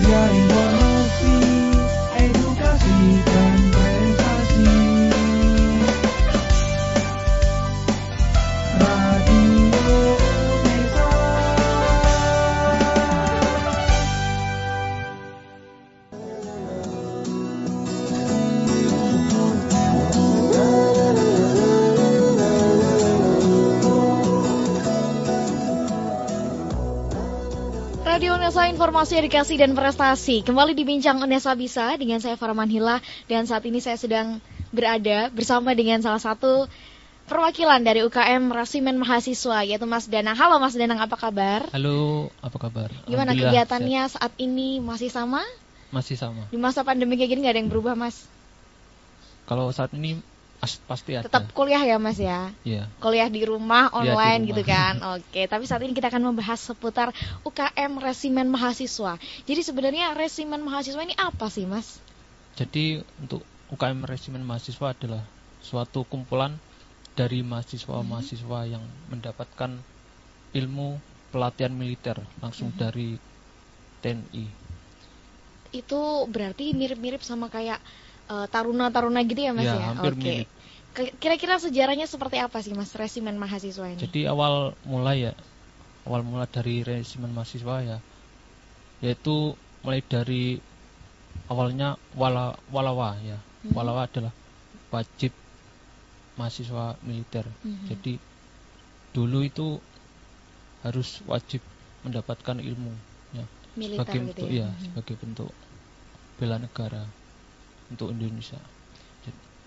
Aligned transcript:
media 0.00 0.28
informasi, 0.28 0.57
Informasi 28.98 29.22
Edukasi 29.22 29.54
dan 29.54 29.78
Prestasi 29.78 30.42
Kembali 30.42 30.74
dibincang 30.74 31.22
Unesa 31.22 31.54
Bisa 31.54 31.94
dengan 31.94 32.18
saya 32.18 32.34
Farman 32.34 32.66
Hila 32.66 32.98
Dan 33.30 33.46
saat 33.46 33.62
ini 33.62 33.78
saya 33.78 33.94
sedang 33.94 34.42
berada 34.74 35.30
bersama 35.30 35.70
dengan 35.70 36.02
salah 36.02 36.18
satu 36.18 36.66
perwakilan 37.30 37.78
dari 37.86 38.02
UKM 38.02 38.50
Rasimen 38.50 38.98
Mahasiswa 38.98 39.62
Yaitu 39.62 39.86
Mas 39.86 40.10
Danang 40.10 40.34
Halo 40.34 40.58
Mas 40.58 40.74
Danang 40.74 40.98
apa 40.98 41.14
kabar? 41.14 41.70
Halo, 41.70 42.34
apa 42.42 42.58
kabar? 42.58 42.90
Gimana 43.06 43.38
kegiatannya 43.38 44.02
saat 44.18 44.34
ini 44.34 44.82
masih 44.82 45.14
sama? 45.14 45.46
Masih 45.94 46.18
sama. 46.18 46.50
Di 46.50 46.58
masa 46.58 46.82
pandemi 46.82 47.14
kayak 47.14 47.38
gini 47.38 47.46
gak 47.46 47.54
ada 47.54 47.60
yang 47.62 47.70
berubah 47.70 47.94
mas? 47.94 48.26
Kalau 49.46 49.70
saat 49.70 49.94
ini 49.94 50.18
as- 50.58 50.82
pasti 50.82 51.14
ada. 51.14 51.24
Tetap 51.24 51.50
kuliah 51.50 51.80
ya 51.80 51.96
mas 51.96 52.16
ya? 52.16 52.50
Iya. 52.62 52.90
kuliah 52.98 53.26
di 53.26 53.42
rumah 53.42 53.86
Iya, 53.86 53.92
di 53.92 53.96
online 53.96 54.40
rumah. 54.40 54.48
gitu 54.50 54.62
kan. 54.64 54.94
Oke, 55.14 55.42
tapi 55.44 55.64
saat 55.64 55.80
ini 55.80 55.92
kita 55.92 56.08
akan 56.08 56.22
membahas 56.24 56.58
seputar 56.60 57.14
UKM 57.42 57.96
Resimen 57.96 58.48
Mahasiswa. 58.48 59.14
Jadi 59.42 59.60
sebenarnya 59.60 60.12
Resimen 60.12 60.60
Mahasiswa 60.60 60.98
ini 60.98 61.14
apa 61.14 61.46
sih, 61.46 61.62
Mas? 61.64 62.02
Jadi 62.54 62.98
untuk 63.16 63.42
UKM 63.68 64.02
Resimen 64.02 64.42
Mahasiswa 64.42 64.90
adalah 64.90 65.22
suatu 65.58 66.02
kumpulan 66.02 66.58
dari 67.12 67.42
mahasiswa-mahasiswa 67.42 68.60
yang 68.68 68.82
mendapatkan 69.06 69.78
ilmu 70.50 70.98
pelatihan 71.28 71.70
militer 71.70 72.18
langsung 72.38 72.70
Mhm. 72.70 72.78
dari 72.78 73.08
TNI. 73.98 74.46
Itu 75.68 76.00
berarti 76.26 76.72
mirip-mirip 76.72 77.20
sama 77.20 77.46
kayak 77.46 77.76
eh, 78.32 78.46
taruna-taruna 78.52 79.20
gitu 79.30 79.40
ya, 79.46 79.52
Mas 79.56 79.66
Ya, 79.68 79.74
ya? 79.80 79.86
hampir 79.90 80.12
mirip. 80.16 80.48
Ke- 80.96 81.12
Kira-kira 81.20 81.56
sejarahnya 81.64 82.06
seperti 82.08 82.36
apa 82.46 82.58
sih, 82.64 82.72
Mas, 82.78 82.90
Resimen 83.00 83.36
Mahasiswa 83.42 83.86
ini? 83.88 84.00
Jadi 84.02 84.20
awal 84.32 84.54
mulai 84.86 85.16
ya, 85.26 85.32
awal 86.06 86.22
mula 86.24 86.46
dari 86.48 86.74
resimen 86.86 87.32
mahasiswa 87.36 87.76
ya, 87.84 87.98
yaitu 89.02 89.54
mulai 89.84 90.00
dari 90.04 90.42
awalnya 91.52 91.96
wala, 92.14 92.54
walawa 92.70 93.16
ya, 93.22 93.38
Mhm. 93.64 93.74
walawa 93.76 94.00
adalah 94.08 94.32
wajib 94.94 95.32
mahasiswa 96.38 96.84
militer. 97.02 97.44
Mhm. 97.64 97.88
Jadi 97.90 98.12
dulu 99.14 99.38
itu 99.44 99.66
harus 100.84 101.20
wajib 101.26 101.62
mendapatkan 102.06 102.58
ilmu 102.62 102.92
ya, 103.34 103.44
Militer 103.76 104.02
sebagai 104.06 104.18
gitu 104.30 104.42
bentuk 104.42 104.48
ya. 104.50 104.54
ya, 104.62 104.68
Mhm. 104.70 104.82
sebagai 104.86 105.14
bentuk 105.18 105.50
bela 106.38 106.56
negara 106.62 107.02
untuk 107.92 108.12
Indonesia. 108.14 108.60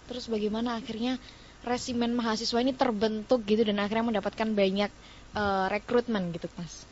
Terus 0.10 0.28
bagaimana 0.28 0.76
akhirnya 0.76 1.16
Resimen 1.64 2.12
Mahasiswa 2.18 2.60
ini 2.60 2.74
terbentuk 2.74 3.46
gitu 3.46 3.62
dan 3.64 3.78
akhirnya 3.80 4.12
mendapatkan 4.12 4.50
banyak 4.52 4.92
eh, 5.38 5.66
rekrutmen 5.72 6.34
gitu, 6.36 6.50
Mas? 6.58 6.84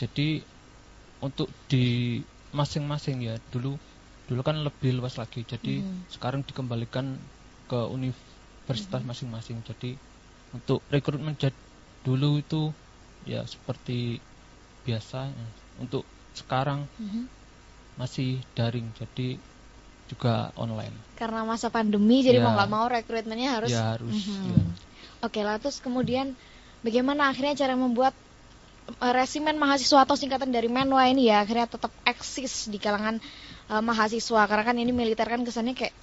Jadi 0.00 0.42
untuk 1.22 1.48
di 1.70 2.18
masing-masing 2.50 3.22
ya 3.22 3.34
dulu 3.52 3.78
dulu 4.26 4.40
kan 4.42 4.56
lebih 4.64 4.98
luas 4.98 5.14
lagi. 5.20 5.44
Jadi 5.44 5.84
Mhm. 5.84 6.08
sekarang 6.10 6.40
dikembalikan 6.42 7.20
ke 7.70 7.78
universitas 7.86 9.04
Mhm. 9.04 9.08
masing-masing. 9.08 9.58
Jadi 9.62 9.90
untuk 10.56 10.82
rekrutmen 10.90 11.36
dulu 12.02 12.42
itu 12.42 12.72
ya 13.22 13.46
seperti 13.46 14.18
biasa. 14.82 15.30
ya. 15.30 15.46
Untuk 15.78 16.08
sekarang 16.34 16.88
Mhm. 16.98 17.28
masih 17.94 18.42
daring. 18.56 18.90
Jadi 18.96 19.38
juga 20.12 20.52
online. 20.54 20.92
karena 21.16 21.46
masa 21.46 21.70
pandemi 21.70 22.20
jadi 22.20 22.38
Ya. 22.38 22.44
mau 22.44 22.52
nggak 22.52 22.70
mau 22.70 22.86
rekrutmennya 22.86 23.50
harus 23.56 23.70
ya 23.70 23.94
harus. 23.94 24.10
Mhm. 24.12 24.52
ya. 24.52 24.62
oke 25.22 25.40
lah 25.40 25.56
terus 25.56 25.78
kemudian 25.78 26.34
bagaimana 26.82 27.30
akhirnya 27.30 27.54
cara 27.54 27.74
membuat 27.74 28.12
eh, 28.90 29.12
resimen 29.14 29.54
mahasiswa 29.56 30.02
atau 30.02 30.18
singkatan 30.18 30.50
dari 30.50 30.66
menwa 30.66 31.06
ini 31.06 31.30
ya 31.30 31.40
akhirnya 31.40 31.70
tetap 31.70 31.92
eksis 32.04 32.66
di 32.66 32.76
kalangan 32.76 33.22
eh, 33.70 33.82
mahasiswa 33.82 34.40
karena 34.44 34.64
kan 34.66 34.76
ini 34.76 34.90
militer 34.90 35.24
kan 35.24 35.40
kesannya 35.40 35.72
kayak 35.72 35.94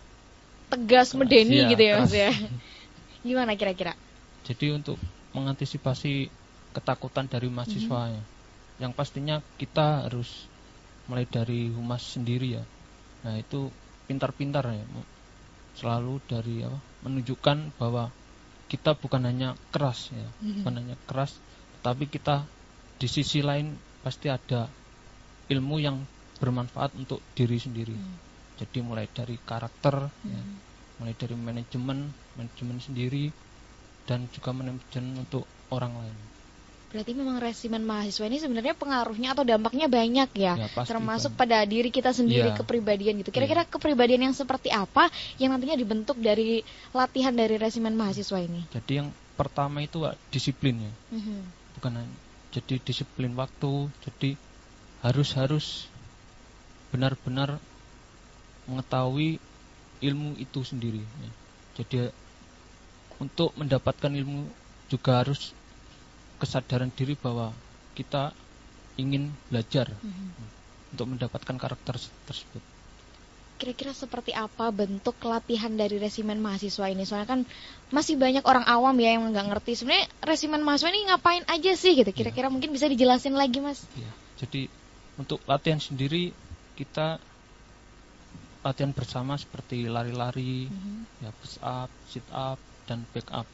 tegas 0.70 1.12
Keras, 1.12 1.20
medeni 1.20 1.60
iya, 1.60 1.68
gitu 1.68 1.84
ya 1.84 1.94
mas 2.00 2.14
ya 2.16 2.32
gimana 3.28 3.54
kira-kira 3.54 3.94
Jadi 4.40 4.72
untuk 4.72 4.98
mengantisipasi 5.36 6.32
ketakutan 6.72 7.28
dari 7.28 7.52
mahasiswa 7.52 8.02
Mhm. 8.08 8.14
ya, 8.16 8.24
yang 8.80 8.92
pastinya 8.96 9.44
kita 9.60 10.08
harus 10.08 10.48
mulai 11.06 11.26
dari 11.26 11.70
humas 11.70 12.16
sendiri 12.16 12.56
ya. 12.56 12.64
Nah 13.20 13.36
itu 13.36 13.68
pintar-pintar 14.10 14.66
ya, 14.74 14.82
selalu 15.78 16.18
dari 16.26 16.66
apa, 16.66 16.82
menunjukkan 17.06 17.78
bahwa 17.78 18.10
kita 18.66 18.98
bukan 18.98 19.22
hanya 19.30 19.54
keras 19.70 20.10
ya, 20.10 20.26
Mhm. 20.42 20.66
bukan 20.66 20.74
hanya 20.82 20.96
keras, 21.06 21.38
tapi 21.86 22.10
kita 22.10 22.50
di 22.98 23.06
sisi 23.06 23.46
lain 23.46 23.78
pasti 24.02 24.34
ada 24.34 24.66
ilmu 25.54 25.78
yang 25.78 26.02
bermanfaat 26.42 26.98
untuk 26.98 27.22
diri 27.38 27.62
sendiri. 27.62 27.94
Mhm. 27.94 28.18
Jadi 28.58 28.78
mulai 28.82 29.06
dari 29.06 29.38
karakter, 29.38 30.10
ya, 30.26 30.42
Mhm. 30.42 30.58
mulai 30.98 31.14
dari 31.14 31.36
manajemen, 31.38 32.10
manajemen 32.34 32.78
sendiri, 32.82 33.30
dan 34.10 34.26
juga 34.34 34.50
manajemen 34.58 35.22
untuk 35.22 35.46
orang 35.70 35.94
lain. 36.02 36.29
Berarti 36.90 37.12
memang 37.14 37.38
resimen 37.38 37.86
mahasiswa 37.86 38.26
ini 38.26 38.38
sebenarnya 38.38 38.74
pengaruhnya 38.74 39.32
atau 39.32 39.46
dampaknya 39.46 39.86
banyak 39.86 40.30
ya, 40.34 40.54
Ya, 40.58 40.68
pasti 40.74 40.90
termasuk 40.90 41.32
banyak. 41.34 41.42
pada 41.42 41.58
diri 41.64 41.90
kita 41.90 42.10
sendiri 42.10 42.50
Iya. 42.50 42.58
kepribadian 42.58 43.22
gitu 43.22 43.30
kira-kira 43.30 43.62
kepribadian 43.64 44.26
yang 44.26 44.36
seperti 44.36 44.74
apa 44.74 45.06
yang 45.38 45.54
nantinya 45.54 45.78
dibentuk 45.78 46.18
dari 46.18 46.66
latihan 46.92 47.32
dari 47.32 47.56
resimen 47.56 47.94
mahasiswa 47.94 48.42
ini 48.42 48.66
Jadi 48.70 48.92
yang 48.98 49.10
pertama 49.38 49.80
itu 49.80 50.02
ah, 50.04 50.18
disiplin 50.30 50.76
ya, 50.82 50.92
Mhm. 51.14 51.38
bukan 51.78 51.94
jadi 52.50 52.82
disiplin 52.82 53.38
waktu, 53.38 53.72
jadi 54.02 54.34
harus 55.00 55.30
harus 55.38 55.66
benar-benar 56.90 57.62
mengetahui 58.66 59.38
ilmu 60.02 60.34
itu 60.36 60.60
sendiri. 60.62 61.06
ya. 61.22 61.30
Jadi 61.78 62.10
untuk 63.20 63.54
mendapatkan 63.54 64.10
ilmu 64.10 64.50
juga 64.90 65.22
harus 65.22 65.54
kesadaran 66.40 66.90
diri 66.96 67.20
bahwa 67.20 67.52
kita 67.94 68.32
ingin 68.96 69.36
belajar 69.52 69.92
Mhm. 70.00 70.96
untuk 70.96 71.06
mendapatkan 71.16 71.56
karakter 71.60 71.96
tersebut. 72.28 72.64
Kira-kira 73.60 73.92
seperti 73.92 74.32
apa 74.32 74.72
bentuk 74.72 75.20
latihan 75.28 75.76
dari 75.76 76.00
resimen 76.00 76.40
mahasiswa 76.40 76.88
ini? 76.88 77.04
Soalnya 77.04 77.28
kan 77.28 77.42
masih 77.92 78.16
banyak 78.16 78.48
orang 78.48 78.64
awam 78.64 78.96
ya 79.04 79.20
yang 79.20 79.36
nggak 79.36 79.52
ngerti. 79.52 79.84
Sebenarnya 79.84 80.08
resimen 80.24 80.64
mahasiswa 80.64 80.96
ini 80.96 81.02
ngapain 81.12 81.44
aja 81.44 81.72
sih 81.76 81.92
gitu? 82.00 82.12
Kira-kira 82.16 82.48
mungkin 82.48 82.72
bisa 82.72 82.88
dijelasin 82.88 83.36
lagi 83.36 83.60
mas? 83.60 83.84
Ya, 84.00 84.08
jadi 84.40 84.72
untuk 85.20 85.44
latihan 85.44 85.84
sendiri 85.84 86.32
kita 86.80 87.20
latihan 88.64 88.96
bersama 88.96 89.36
seperti 89.36 89.92
lari-lari, 89.92 90.72
Mhm. 90.72 91.20
ya 91.20 91.32
push 91.36 91.60
up, 91.60 91.92
sit 92.08 92.24
up, 92.32 92.60
dan 92.88 93.04
back 93.12 93.28
up. 93.32 93.48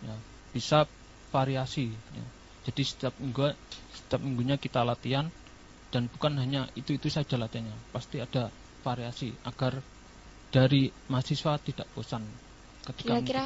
Ya, 0.00 0.16
bisa 0.56 0.88
variasi. 1.30 1.90
ya. 1.90 2.24
Jadi 2.68 2.82
setiap 2.84 3.14
minggu 3.16 3.50
setiap 3.96 4.20
minggunya 4.20 4.60
kita 4.60 4.84
latihan 4.84 5.26
dan 5.90 6.06
bukan 6.06 6.38
hanya 6.38 6.70
itu 6.78 6.94
itu 6.94 7.08
saja 7.10 7.34
latihannya, 7.40 7.74
pasti 7.90 8.22
ada 8.22 8.52
variasi 8.84 9.34
agar 9.42 9.80
dari 10.50 10.90
mahasiswa 11.10 11.58
tidak 11.62 11.86
bosan 11.94 12.22
ketika 12.80 13.20
Kira-kira 13.22 13.42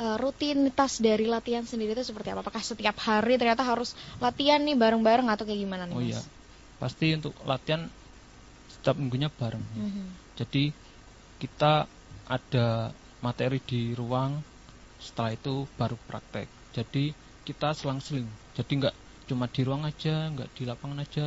eh, 0.00 0.16
rutinitas 0.20 1.00
dari 1.00 1.24
latihan 1.28 1.64
sendiri 1.64 1.96
itu 1.96 2.04
seperti 2.04 2.32
apa? 2.32 2.44
Apakah 2.44 2.62
setiap 2.62 2.96
hari 3.02 3.40
ternyata 3.40 3.64
harus 3.64 3.96
latihan 4.18 4.60
nih 4.62 4.76
bareng-bareng 4.76 5.28
atau 5.32 5.44
kayak 5.48 5.60
gimana 5.60 5.84
nih 5.88 5.96
Oh 5.96 6.02
iya, 6.02 6.20
pasti 6.80 7.14
untuk 7.14 7.34
latihan 7.44 7.88
setiap 8.68 8.96
minggunya 8.98 9.28
bareng. 9.32 9.62
ya. 9.62 9.84
Mhm. 9.84 10.04
Jadi 10.42 10.64
kita 11.38 11.84
ada 12.26 12.90
materi 13.22 13.58
di 13.62 13.92
ruang, 13.94 14.40
setelah 14.98 15.34
itu 15.34 15.66
baru 15.78 15.96
praktek. 16.08 16.48
Jadi 16.72 17.12
kita 17.42 17.74
selang-seling. 17.74 18.26
Jadi 18.54 18.72
nggak 18.82 18.94
cuma 19.30 19.46
di 19.50 19.60
ruang 19.62 19.82
aja, 19.86 20.30
nggak 20.30 20.48
di 20.54 20.62
lapangan 20.66 21.02
aja. 21.02 21.26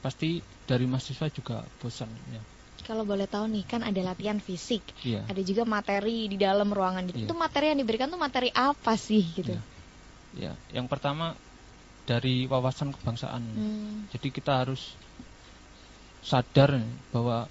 Pasti 0.00 0.40
dari 0.64 0.88
mahasiswa 0.88 1.28
juga 1.28 1.60
bosan. 1.82 2.08
Ya. 2.32 2.42
Kalau 2.80 3.04
boleh 3.04 3.28
tahu 3.28 3.44
nih 3.52 3.64
kan 3.68 3.84
ada 3.84 4.00
latihan 4.00 4.40
fisik, 4.40 4.80
Iya. 5.04 5.28
ada 5.28 5.42
juga 5.44 5.68
materi 5.68 6.32
di 6.32 6.40
dalam 6.40 6.72
ruangan. 6.72 7.12
Iya. 7.12 7.28
Itu 7.28 7.36
materi 7.36 7.76
yang 7.76 7.84
diberikan 7.84 8.08
tuh 8.08 8.16
materi 8.16 8.48
apa 8.56 8.96
sih 8.96 9.20
gitu? 9.36 9.52
Iya. 9.52 9.62
Ya, 10.30 10.52
yang 10.72 10.86
pertama 10.86 11.36
dari 12.08 12.48
wawasan 12.48 12.94
kebangsaan. 12.96 13.42
Hmm. 13.44 13.96
Jadi 14.14 14.28
kita 14.32 14.64
harus 14.64 14.94
sadar 16.24 16.80
bahwa 17.12 17.48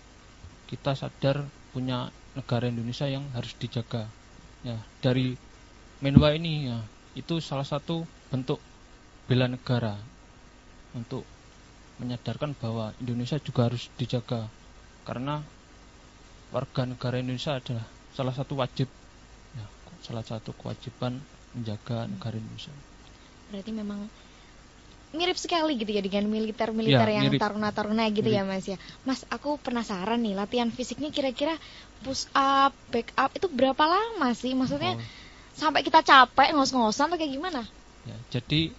kita 0.69 0.93
sadar 0.97 1.45
punya 1.73 2.09
negara 2.33 2.69
Indonesia 2.69 3.05
yang 3.09 3.25
harus 3.33 3.53
dijaga. 3.57 4.09
Ya, 4.65 4.77
dari 4.99 5.37
Menwa 5.99 6.31
ini 6.31 6.71
ya, 6.71 6.79
itu 7.19 7.43
salah 7.43 7.67
satu 7.67 8.07
bentuk 8.31 8.57
bela 9.27 9.51
negara 9.51 9.99
untuk 10.95 11.27
menyadarkan 11.99 12.55
bahwa 12.55 12.95
Indonesia 13.03 13.35
juga 13.43 13.67
harus 13.67 13.91
dijaga 13.99 14.47
karena 15.03 15.43
warga 16.55 16.87
negara 16.87 17.19
Indonesia 17.19 17.59
adalah 17.59 17.85
salah 18.15 18.33
satu 18.33 18.53
wajib 18.57 18.87
ya, 19.53 19.65
salah 20.01 20.23
satu 20.23 20.55
kewajiban 20.55 21.19
menjaga 21.53 22.07
negara 22.07 22.39
Indonesia. 22.39 22.73
Berarti 23.51 23.71
memang 23.75 23.99
mirip 25.09 25.37
sekali 25.41 25.73
gitu 25.73 25.89
ya 25.89 26.05
dengan 26.05 26.29
militer-militer 26.29 27.09
Ya, 27.09 27.25
yang 27.25 27.33
taruna-taruna 27.33 28.13
gitu 28.13 28.29
ya 28.29 28.45
Mirip. 28.45 28.61
Mas 28.61 28.65
ya. 28.69 28.77
Mas, 29.09 29.21
aku 29.33 29.57
penasaran 29.57 30.21
nih 30.21 30.37
latihan 30.37 30.69
fisiknya 30.69 31.09
kira-kira 31.09 31.57
push 32.05 32.29
up, 32.37 32.71
back 32.93 33.09
up 33.17 33.33
itu 33.33 33.49
berapa 33.49 33.83
lama 33.89 34.29
sih? 34.37 34.53
Maksudnya 34.53 34.93
Oh, 34.93 35.01
sampai 35.59 35.83
kita 35.83 35.99
capek 36.01 36.55
ngos-ngosan 36.55 37.11
atau 37.11 37.17
kayak 37.19 37.33
gimana? 37.35 37.61
ya, 38.07 38.15
jadi 38.31 38.71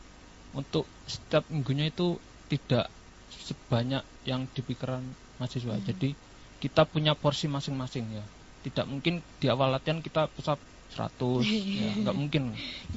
untuk 0.56 0.88
setiap 1.06 1.44
minggunya 1.46 1.92
itu 1.92 2.16
tidak 2.50 2.90
sebanyak 3.30 4.02
yang 4.26 4.46
dipikiran 4.50 5.02
mahasiswa. 5.38 5.76
Hmm. 5.78 5.86
Jadi 5.86 6.16
kita 6.58 6.82
punya 6.88 7.14
porsi 7.14 7.46
masing-masing 7.46 8.18
ya. 8.18 8.24
Tidak 8.66 8.84
mungkin 8.90 9.24
di 9.40 9.46
awal 9.48 9.72
latihan 9.72 10.02
kita 10.02 10.26
pusat 10.34 10.58
100 10.92 11.46
ya, 11.80 11.90
nggak 12.02 12.16
mungkin. 12.16 12.42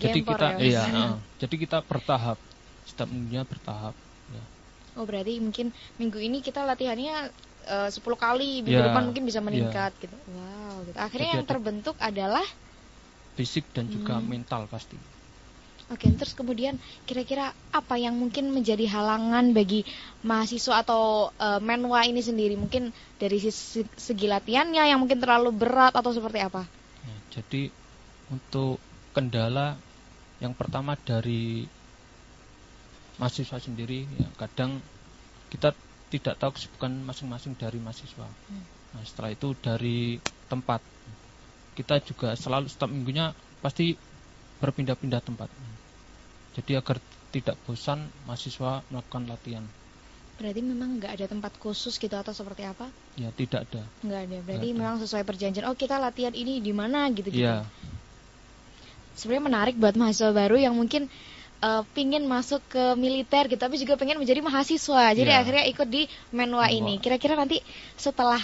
Jadi 0.02 0.20
Gempor 0.26 0.36
kita 0.36 0.48
ya, 0.58 0.64
iya, 0.64 0.84
eh, 0.90 1.14
jadi 1.38 1.56
kita 1.56 1.78
bertahap. 1.86 2.38
Setiap 2.84 3.08
minggunya 3.08 3.48
bertahap 3.48 3.96
ya. 4.34 4.44
Oh, 5.00 5.06
berarti 5.08 5.40
mungkin 5.40 5.72
minggu 5.98 6.20
ini 6.20 6.44
kita 6.44 6.66
latihannya 6.66 7.30
eh, 7.70 7.90
10 7.94 8.02
kali, 8.18 8.66
minggu 8.66 8.82
Ya, 8.82 8.90
depan 8.92 9.04
mungkin 9.08 9.24
bisa 9.24 9.40
meningkat 9.40 9.94
gitu. 10.02 10.16
Wow, 10.34 10.84
gitu. 10.90 10.98
Akhirnya 11.00 11.30
Jadi 11.30 11.36
yang 11.38 11.46
ada- 11.46 11.52
terbentuk 11.54 11.96
adalah 12.02 12.46
Fisik 13.38 13.66
dan 13.76 13.86
juga 13.96 14.16
Hmm. 14.20 14.30
mental 14.34 14.62
pasti. 14.74 14.98
Oke, 15.94 16.08
terus 16.16 16.34
kemudian 16.40 16.76
kira-kira 17.08 17.46
apa 17.80 17.96
yang 18.00 18.16
mungkin 18.16 18.46
menjadi 18.56 18.86
halangan 18.88 19.52
bagi 19.58 19.84
mahasiswa 20.24 20.76
atau 20.84 21.04
eh, 21.48 21.60
menwa 21.60 22.00
ini 22.08 22.22
sendiri? 22.24 22.56
Mungkin 22.64 22.84
dari 23.22 23.38
sisi 23.44 23.84
segi 24.08 24.28
latihannya 24.34 24.84
yang 24.92 25.00
mungkin 25.04 25.20
terlalu 25.24 25.50
berat 25.62 25.94
atau 26.00 26.12
seperti 26.16 26.40
apa? 26.48 26.62
Ya, 27.04 27.16
jadi 27.36 27.62
untuk 28.32 28.80
kendala 29.16 29.68
yang 30.44 30.54
pertama 30.56 30.96
dari 30.96 31.68
mahasiswa 33.20 33.58
sendiri 33.62 34.00
ya 34.20 34.28
kadang 34.42 34.72
kita 35.52 35.70
tidak 36.14 36.36
tahu 36.42 36.52
kesibukan 36.58 36.92
masing-masing 37.10 37.54
dari 37.58 37.80
mahasiswa. 37.82 38.28
Hmm. 38.50 38.66
Nah, 38.94 39.04
setelah 39.06 39.32
itu 39.34 39.50
dari 39.58 40.22
tempat 40.52 40.82
kita 41.74 42.00
juga 42.02 42.34
selalu 42.34 42.70
setiap 42.70 42.90
minggunya 42.90 43.34
pasti 43.60 43.98
berpindah-pindah 44.62 45.20
tempat. 45.20 45.50
Jadi 46.54 46.72
agar 46.78 46.98
tidak 47.34 47.58
bosan 47.66 48.06
mahasiswa 48.24 48.86
melakukan 48.88 49.26
latihan. 49.26 49.66
Berarti 50.34 50.62
memang 50.62 50.98
nggak 50.98 51.14
ada 51.18 51.26
tempat 51.30 51.54
khusus 51.58 51.98
gitu 51.98 52.14
atau 52.14 52.34
seperti 52.34 52.66
apa? 52.66 52.90
Ya 53.18 53.30
tidak 53.34 53.70
ada. 53.70 53.82
Nggak 54.02 54.22
ada. 54.30 54.38
Berarti 54.42 54.66
Nggak 54.66 54.74
ada. 54.74 54.82
memang 54.82 54.96
sesuai 55.02 55.24
perjanjian. 55.26 55.66
Oh, 55.66 55.78
kita 55.78 55.98
latihan 55.98 56.34
ini 56.34 56.58
di 56.58 56.74
mana 56.74 57.10
gitu 57.10 57.30
gitu. 57.30 57.42
Iya. 57.46 57.66
Sebenarnya 59.14 59.46
menarik 59.46 59.76
buat 59.78 59.94
mahasiswa 59.94 60.34
baru 60.34 60.58
yang 60.58 60.74
mungkin 60.74 61.06
eh, 61.64 61.84
pingin 61.96 62.28
masuk 62.28 62.60
ke 62.68 62.92
militer 63.00 63.48
gitu, 63.48 63.56
tapi 63.56 63.80
juga 63.80 63.96
pengen 63.96 64.20
menjadi 64.20 64.44
mahasiswa. 64.44 65.16
Jadi 65.16 65.32
Iya. 65.32 65.40
akhirnya 65.40 65.64
ikut 65.70 65.88
di 65.88 66.10
menwa 66.36 66.66
Menwa. 66.66 66.68
ini. 66.68 67.00
Kira-kira 67.00 67.40
nanti 67.40 67.64
setelah 67.96 68.42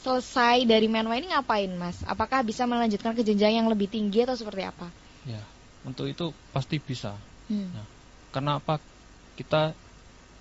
selesai 0.00 0.64
dari 0.64 0.88
menwa 0.88 1.14
ini 1.16 1.30
ngapain, 1.30 1.70
Mas? 1.76 2.00
Apakah 2.08 2.40
bisa 2.40 2.64
melanjutkan 2.64 3.12
ke 3.12 3.20
jenjang 3.20 3.60
yang 3.60 3.68
lebih 3.68 3.86
tinggi 3.86 4.24
atau 4.24 4.36
seperti 4.36 4.64
apa? 4.64 4.88
Ya. 5.28 5.40
Untuk 5.84 6.08
itu 6.08 6.32
pasti 6.52 6.80
bisa. 6.80 7.16
Hmm. 7.48 7.68
Ya. 7.72 7.84
Karena 8.32 8.60
apa? 8.60 8.80
Kita 9.36 9.72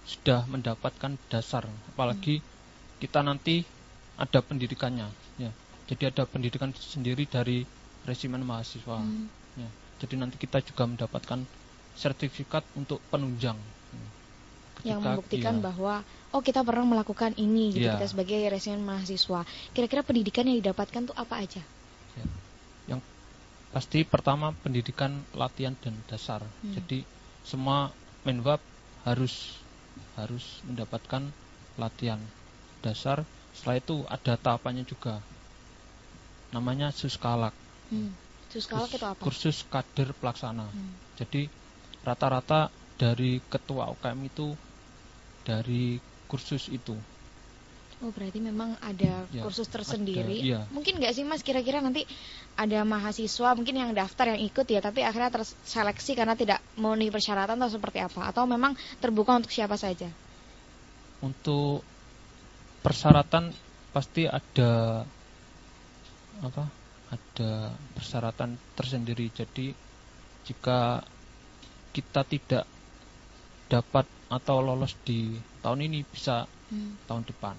sudah 0.03 0.43
mendapatkan 0.49 1.15
dasar, 1.29 1.69
apalagi 1.93 2.41
kita 2.97 3.21
nanti 3.21 3.61
ada 4.17 4.41
pendidikannya, 4.41 5.05
ya. 5.37 5.51
Jadi 5.85 6.03
ada 6.09 6.25
pendidikan 6.25 6.73
sendiri 6.73 7.29
dari 7.29 7.63
resimen 8.03 8.41
mahasiswa. 8.43 8.99
Hmm. 8.99 9.29
Ya. 9.55 9.69
Jadi 10.03 10.15
nanti 10.19 10.35
kita 10.41 10.59
juga 10.65 10.87
mendapatkan 10.89 11.45
sertifikat 11.95 12.63
untuk 12.75 12.99
penunjang. 13.11 13.59
Yang 14.81 14.99
Ketika- 15.03 15.09
membuktikan 15.11 15.55
iya. 15.59 15.63
bahwa 15.63 15.95
oh 16.31 16.41
kita 16.45 16.61
pernah 16.63 16.85
melakukan 16.87 17.31
ini 17.35 17.75
gitu 17.75 17.87
Iya. 17.89 17.99
kita 17.99 18.07
sebagai 18.07 18.39
resimen 18.47 18.85
mahasiswa. 18.85 19.43
Kira-kira 19.75 20.01
pendidikan 20.05 20.47
yang 20.47 20.57
didapatkan 20.63 21.11
tuh 21.11 21.15
apa 21.19 21.35
aja? 21.41 21.59
Ya. 22.15 22.25
Yang 22.95 23.01
pasti 23.69 23.99
pertama 24.07 24.55
pendidikan 24.63 25.19
latihan 25.35 25.75
dan 25.83 25.99
dasar. 26.07 26.41
Hmm. 26.63 26.73
Jadi 26.79 27.03
semua 27.43 27.91
menwab 28.23 28.61
harus 29.03 29.57
harus 30.15 30.63
mendapatkan 30.63 31.27
latihan 31.75 32.19
dasar. 32.79 33.23
Setelah 33.51 33.77
itu 33.79 33.95
ada 34.07 34.39
tahapannya 34.39 34.87
juga. 34.87 35.19
Namanya 36.55 36.89
suskalak. 36.95 37.53
Hmm. 37.91 38.15
Suskalak 38.49 38.89
itu 38.89 39.05
apa? 39.05 39.21
Kursus 39.21 39.67
kader 39.67 40.15
pelaksana. 40.17 40.65
Hmm. 40.71 40.93
Jadi 41.19 41.45
rata-rata 42.01 42.71
dari 42.97 43.37
ketua 43.45 43.91
UKM 43.93 44.19
itu 44.25 44.55
dari 45.49 45.97
kursus 46.29 46.69
itu. 46.69 46.93
Oh 47.99 48.15
berarti 48.15 48.39
memang 48.39 48.79
ada 48.79 49.27
Ya, 49.27 49.43
kursus 49.43 49.67
ada, 49.67 49.81
tersendiri. 49.81 50.39
iya. 50.39 50.63
Mungkin 50.71 51.01
nggak 51.03 51.11
sih 51.11 51.27
mas 51.27 51.43
kira-kira 51.43 51.83
nanti 51.83 52.07
ada 52.55 52.87
mahasiswa 52.87 53.49
mungkin 53.57 53.75
yang 53.75 53.91
daftar 53.91 54.31
yang 54.31 54.41
ikut 54.45 54.63
ya, 54.71 54.79
tapi 54.79 55.03
akhirnya 55.03 55.33
terseleksi 55.33 56.15
karena 56.15 56.37
tidak 56.37 56.63
memenuhi 56.79 57.11
persyaratan 57.11 57.59
atau 57.59 57.71
seperti 57.75 57.99
apa? 57.99 58.31
Atau 58.31 58.47
memang 58.47 58.71
terbuka 59.03 59.35
untuk 59.35 59.51
siapa 59.51 59.75
saja? 59.75 60.07
Untuk 61.19 61.83
persyaratan 62.79 63.51
pasti 63.91 64.23
ada 64.31 65.03
apa? 66.39 66.63
Ada 67.11 67.51
persyaratan 67.99 68.55
tersendiri. 68.79 69.27
Jadi 69.35 69.75
jika 70.47 71.03
kita 71.91 72.21
tidak 72.23 72.63
dapat 73.67 74.05
atau 74.29 74.61
lolos 74.61 74.93
di 75.01 75.33
tahun 75.59 75.83
ini 75.83 76.05
bisa 76.05 76.45
Hmm. 76.69 76.93
tahun 77.03 77.25
depan. 77.25 77.57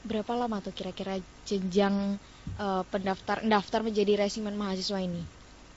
Berapa 0.00 0.32
lama 0.34 0.60
tuh 0.60 0.70
kira-kira 0.70 1.16
jenjang 1.42 2.20
eh, 2.50 2.82
pendaftar 2.88 3.40
daftar 3.42 3.80
menjadi 3.80 4.16
resimen 4.18 4.54
mahasiswa 4.54 4.96
ini? 4.98 5.20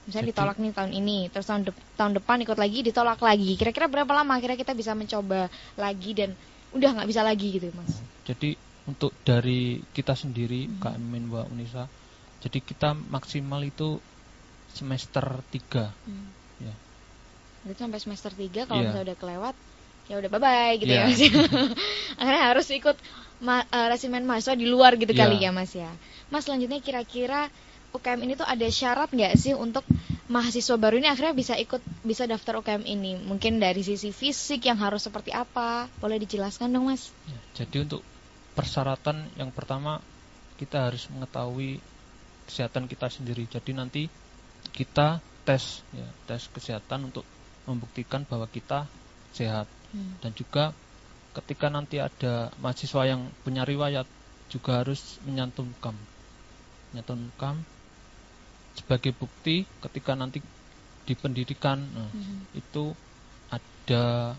Misalnya 0.04 0.20
Jadi- 0.22 0.32
ditolak 0.32 0.58
nih 0.58 0.72
tahun 0.74 0.92
ini, 0.94 1.18
terus 1.28 1.44
tahun, 1.46 1.64
dep- 1.64 1.86
tahun 1.94 2.14
depan 2.14 2.40
ikut 2.42 2.56
lagi, 2.56 2.80
ditolak 2.82 3.20
lagi. 3.20 3.52
Kira-kira 3.54 3.88
berapa 3.88 4.10
lama 4.10 4.36
kira 4.38 4.56
kita 4.56 4.72
bisa 4.72 4.92
mencoba 4.92 5.48
lagi 5.76 6.12
dan 6.14 6.32
udah 6.72 6.90
nggak 6.94 7.08
bisa 7.08 7.22
lagi 7.22 7.48
gitu, 7.54 7.68
mas? 7.74 8.00
Jadi 8.24 8.56
untuk 8.84 9.12
dari 9.22 9.80
kita 9.90 10.12
sendiri 10.14 10.68
Mhm. 10.68 10.80
KM 10.80 11.04
Menwa 11.04 11.44
Unisa, 11.46 11.88
jadi 12.40 12.60
kita 12.60 12.92
maksimal 12.96 13.60
itu 13.62 14.00
semester 14.70 15.24
3 15.46 15.92
Hmm. 16.02 16.28
ya. 16.60 16.74
Berarti 17.62 17.80
sampai 17.82 18.00
semester 18.00 18.32
3 18.34 18.66
kalau 18.66 18.82
Iya. 18.82 18.88
misalnya 18.90 19.08
udah 19.10 19.20
kelewat 19.20 19.56
ya 20.12 20.20
udah 20.20 20.30
bye 20.30 20.42
bye 20.42 20.74
gitu 20.78 20.92
ya 20.92 21.08
Iya. 21.08 21.12
Mas. 21.12 21.22
Akhirnya 22.20 22.44
harus 22.44 22.68
ikut 22.70 22.98
ma- 23.40 23.64
eh, 23.64 23.88
resimen 23.88 24.24
mahasiswa 24.28 24.56
di 24.56 24.68
luar 24.68 25.00
gitu 25.00 25.16
Iya. 25.16 25.26
kali 25.28 25.36
ya 25.40 25.52
Mas 25.56 25.72
ya. 25.74 25.90
Mas 26.28 26.44
selanjutnya 26.44 26.80
kira-kira 26.84 27.48
UKM 27.94 28.26
ini 28.26 28.34
tuh 28.34 28.48
ada 28.50 28.66
syarat 28.74 29.14
nggak 29.14 29.38
sih 29.38 29.54
untuk 29.54 29.86
mahasiswa 30.26 30.76
baru 30.82 30.98
ini 30.98 31.06
akhirnya 31.06 31.38
bisa 31.38 31.54
ikut 31.54 31.78
bisa 32.02 32.26
daftar 32.26 32.58
UKM 32.60 32.84
ini? 32.84 33.16
Mungkin 33.22 33.62
dari 33.62 33.86
sisi 33.86 34.10
fisik 34.10 34.66
yang 34.66 34.82
harus 34.82 35.06
seperti 35.06 35.30
apa? 35.30 35.86
Boleh 36.02 36.18
dijelaskan 36.18 36.74
dong 36.74 36.90
Mas? 36.90 37.14
Ya, 37.30 37.38
Jadi 37.64 37.86
untuk 37.86 38.02
persyaratan 38.58 39.30
yang 39.38 39.54
pertama 39.54 40.02
kita 40.58 40.90
harus 40.90 41.06
mengetahui 41.14 41.78
kesehatan 42.50 42.90
kita 42.90 43.08
sendiri. 43.14 43.46
Jadi 43.46 43.72
nanti 43.78 44.04
kita 44.74 45.22
tes 45.46 45.86
ya, 45.94 46.08
tes 46.26 46.50
kesehatan 46.50 47.14
untuk 47.14 47.26
membuktikan 47.70 48.26
bahwa 48.26 48.50
kita 48.50 48.90
sehat 49.38 49.70
Hmm. 49.94 50.18
dan 50.26 50.32
juga 50.34 50.74
ketika 51.38 51.70
nanti 51.70 52.02
ada 52.02 52.50
mahasiswa 52.58 53.06
yang 53.06 53.30
punya 53.46 53.62
riwayat 53.66 54.10
juga 54.50 54.82
harus 54.82 55.22
menyantumkan 55.22 55.94
menyantumkan 56.94 57.62
sebagai 58.74 59.14
bukti 59.14 59.70
ketika 59.82 60.18
nanti 60.18 60.42
di 61.06 61.14
pendidikan 61.14 61.78
nah, 61.94 62.10
Mhm. 62.10 62.58
itu 62.58 62.94
ada 63.54 64.34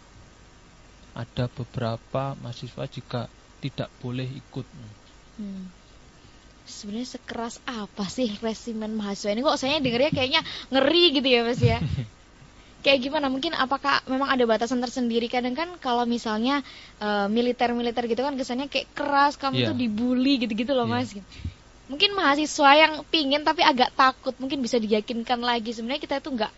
ada 1.15 1.45
beberapa 1.47 2.35
mahasiswa 2.35 2.85
jika 2.91 3.31
tidak 3.63 3.89
boleh 4.03 4.27
ikut 4.27 4.67
Hmm. 5.39 5.67
Sebenarnya 6.65 7.19
sekeras 7.19 7.61
apa 7.69 8.07
sih 8.09 8.31
resimen 8.41 8.95
mahasiswa 8.97 9.35
ini? 9.35 9.43
Kok 9.45 9.59
saya 9.61 9.83
dengernya 9.83 10.11
kayaknya 10.15 10.41
ngeri 10.73 11.05
gitu 11.13 11.29
ya 11.29 11.41
Mas 11.45 11.61
ya? 11.61 11.79
kayak 12.85 13.01
gimana? 13.01 13.27
Mungkin 13.33 13.53
apakah 13.57 14.05
memang 14.07 14.29
ada 14.29 14.45
batasan 14.45 14.79
tersendiri? 14.85 15.27
Kadang 15.27 15.57
kan 15.57 15.69
kalau 15.81 16.05
misalnya 16.05 16.61
eh, 17.01 17.27
militer-militer 17.33 18.05
gitu 18.07 18.21
kan 18.21 18.35
kesannya 18.37 18.69
kayak 18.69 18.89
keras, 18.93 19.35
kamu 19.41 19.55
Iya. 19.59 19.67
tuh 19.73 19.77
dibully 19.83 20.35
gitu-gitu 20.45 20.73
loh 20.77 20.87
Iya. 20.87 20.95
mas. 21.03 21.09
Mungkin 21.91 22.11
mahasiswa 22.17 22.71
yang 22.77 22.93
pingin 23.13 23.43
tapi 23.45 23.61
agak 23.61 23.93
takut, 23.93 24.33
mungkin 24.41 24.61
bisa 24.65 24.77
diyakinkan 24.81 25.41
lagi. 25.41 25.73
Sebenarnya 25.77 26.03
kita 26.05 26.17
itu 26.23 26.31
nggak 26.33 26.53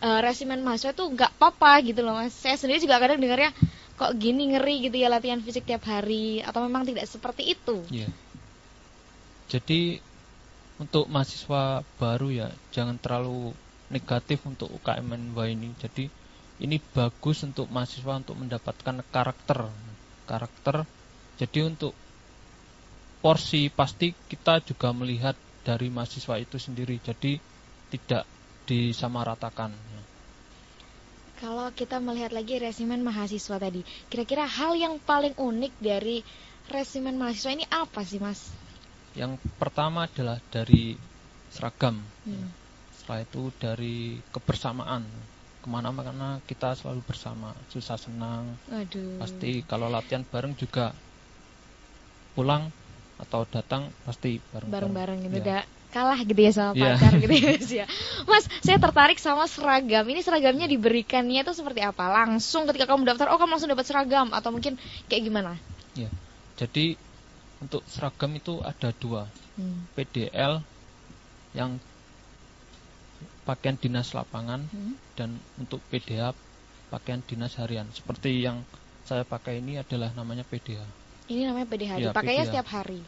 eh, 0.00 0.20
resimen 0.24 0.60
mahasiswa 0.64 0.96
itu 0.96 1.04
nggak 1.04 1.30
apa-apa 1.36 1.72
gitu 1.84 2.00
loh 2.00 2.16
mas. 2.16 2.32
Saya 2.32 2.56
sendiri 2.56 2.80
juga 2.80 2.96
kadang 2.96 3.20
dengarnya 3.20 3.52
kok 4.00 4.16
gini 4.16 4.56
ngeri 4.56 4.88
gitu 4.88 4.96
ya 4.96 5.12
latihan 5.12 5.44
fisik 5.44 5.68
tiap 5.68 5.84
hari 5.84 6.40
atau 6.40 6.64
memang 6.64 6.88
tidak 6.88 7.04
seperti 7.04 7.52
itu. 7.52 7.84
Iya. 7.92 8.08
Jadi 9.50 10.00
untuk 10.80 11.04
mahasiswa 11.12 11.84
baru 12.00 12.28
ya 12.32 12.48
jangan 12.72 12.96
terlalu 12.96 13.52
negatif 13.90 14.46
untuk 14.46 14.70
UKM 14.70 15.34
NW 15.34 15.38
ini. 15.52 15.74
Jadi 15.76 16.06
ini 16.62 16.78
bagus 16.78 17.42
untuk 17.42 17.66
mahasiswa 17.68 18.16
untuk 18.16 18.38
mendapatkan 18.38 19.02
karakter. 19.10 19.66
Karakter. 20.24 20.86
Jadi 21.36 21.58
untuk 21.66 21.92
porsi 23.20 23.68
pasti 23.68 24.14
kita 24.14 24.64
juga 24.64 24.94
melihat 24.94 25.34
dari 25.66 25.90
mahasiswa 25.92 26.38
itu 26.38 26.56
sendiri. 26.56 27.02
Jadi 27.02 27.36
tidak 27.90 28.24
disamaratakan. 28.64 29.74
Kalau 31.40 31.72
kita 31.72 31.96
melihat 31.98 32.36
lagi 32.36 32.60
resimen 32.60 33.00
mahasiswa 33.00 33.56
tadi, 33.56 33.80
kira-kira 34.12 34.44
hal 34.44 34.76
yang 34.76 35.00
paling 35.00 35.32
unik 35.40 35.72
dari 35.80 36.20
resimen 36.68 37.16
mahasiswa 37.16 37.56
ini 37.56 37.64
apa 37.72 38.04
sih 38.04 38.20
mas? 38.20 38.52
Yang 39.16 39.40
pertama 39.56 40.04
adalah 40.04 40.36
dari 40.52 41.00
seragam. 41.48 41.96
Hmm. 42.28 42.59
Setelah 43.10 43.26
itu 43.26 43.50
dari 43.58 43.96
kebersamaan. 44.30 45.02
Ke 45.58 45.66
mana-mana 45.66 46.38
kita 46.46 46.78
selalu 46.78 47.02
bersama, 47.02 47.58
susah 47.66 47.98
senang. 47.98 48.54
Aduh. 48.70 49.18
Pasti 49.18 49.66
kalau 49.66 49.90
latihan 49.90 50.22
bareng 50.22 50.54
juga 50.54 50.94
pulang 52.38 52.70
atau 53.18 53.42
datang 53.50 53.90
pasti 54.06 54.38
bareng-bareng. 54.54 54.94
bareng-bareng 54.94 55.18
gitu, 55.26 55.42
Ya. 55.42 55.66
kalah 55.90 56.22
gitu 56.22 56.38
ya 56.38 56.52
sama 56.54 56.70
Iya. 56.78 56.94
pacar 57.02 57.12
gitu 57.18 57.34
ya 57.34 57.42
mas 57.58 57.70
ya. 57.82 57.86
Mas, 58.30 58.44
saya 58.62 58.78
tertarik 58.78 59.18
sama 59.18 59.50
seragam. 59.50 60.06
Ini 60.06 60.22
seragamnya 60.22 60.70
diberikannya 60.70 61.42
itu 61.42 61.50
seperti 61.50 61.82
apa? 61.82 62.06
Langsung 62.14 62.70
ketika 62.70 62.94
kamu 62.94 63.10
daftar, 63.10 63.34
oh 63.34 63.42
kamu 63.42 63.58
langsung 63.58 63.74
dapat 63.74 63.90
seragam 63.90 64.30
atau 64.30 64.54
mungkin 64.54 64.78
kayak 65.10 65.22
gimana? 65.26 65.58
Ya. 65.98 66.06
Jadi 66.54 66.94
untuk 67.58 67.82
seragam 67.90 68.38
itu 68.38 68.62
ada 68.62 68.94
dua, 68.94 69.26
Hmm. 69.58 69.82
PDL 69.98 70.62
yang 71.58 71.82
pakaian 73.42 73.74
dinas 73.74 74.12
lapangan 74.12 74.60
Hmm. 74.66 74.94
dan 75.14 75.30
untuk 75.56 75.80
PDH 75.88 76.32
pakaian 76.88 77.22
dinas 77.22 77.54
harian. 77.56 77.86
Seperti 77.90 78.42
yang 78.42 78.62
saya 79.02 79.22
pakai 79.22 79.58
ini 79.58 79.78
adalah 79.78 80.12
namanya 80.12 80.42
PDH. 80.42 80.82
Ini 81.26 81.46
namanya 81.46 81.66
PDH. 81.66 81.92
Iya, 81.98 82.10
Pakainya 82.10 82.42
PDH. 82.42 82.50
setiap 82.50 82.68
hari. 82.68 83.00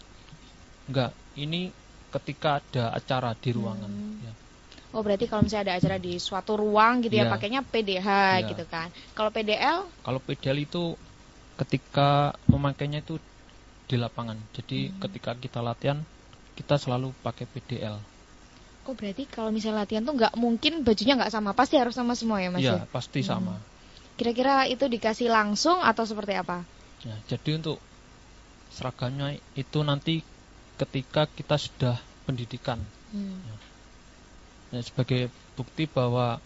Enggak, 0.87 1.11
ini 1.35 1.71
ketika 2.11 2.59
ada 2.59 2.85
acara 2.93 3.31
di 3.35 3.51
ruangan. 3.51 3.91
Hmm. 3.91 4.23
ya. 4.23 4.33
Oh 4.93 5.01
berarti 5.01 5.25
kalau 5.25 5.41
misalnya 5.43 5.73
ada 5.73 5.75
acara 5.81 5.97
di 5.97 6.21
suatu 6.21 6.53
ruang 6.53 7.01
gitu 7.01 7.17
ya, 7.17 7.25
Iya. 7.25 7.33
pakainya 7.33 7.61
PDH 7.65 8.09
Iya. 8.39 8.49
gitu 8.53 8.65
kan. 8.69 8.89
Kalau 9.13 9.31
PDL, 9.33 9.89
Kalau 10.05 10.21
PDL 10.21 10.59
itu 10.61 10.95
ketika 11.57 12.11
memakainya 12.45 13.01
itu 13.01 13.17
di 13.87 13.97
lapangan. 13.97 14.37
Jadi 14.53 14.89
Hmm. 14.89 15.01
ketika 15.01 15.33
kita 15.35 15.61
latihan 15.61 16.01
kita 16.53 16.77
selalu 16.77 17.17
pakai 17.19 17.45
PDL. 17.47 17.97
Oh 18.89 18.95
berarti 18.99 19.25
kalau 19.31 19.55
misalnya 19.55 19.87
latihan 19.87 20.03
tuh 20.03 20.15
nggak 20.19 20.35
mungkin 20.35 20.83
bajunya 20.83 21.15
nggak 21.15 21.33
sama, 21.33 21.55
pasti 21.55 21.79
harus 21.79 21.95
sama 21.95 22.19
semua 22.19 22.43
ya 22.43 22.51
mas 22.51 22.63
Iya, 22.63 22.83
ya? 22.83 22.85
pasti 22.91 23.21
Hmm. 23.23 23.29
sama. 23.29 23.55
Kira-kira 24.19 24.69
itu 24.69 24.85
dikasih 24.87 25.33
langsung 25.33 25.81
atau 25.81 26.05
seperti 26.05 26.37
apa? 26.37 26.63
Ya, 27.03 27.17
jadi 27.27 27.59
untuk 27.59 27.79
seragamnya 28.71 29.35
itu 29.59 29.79
nanti 29.83 30.23
ketika 30.79 31.27
kita 31.27 31.57
sudah 31.59 31.97
pendidikan. 32.29 32.79
Hmm. 33.11 33.41
Ya, 34.73 34.81
sebagai 34.81 35.29
bukti 35.59 35.85
bahwa 35.91 36.41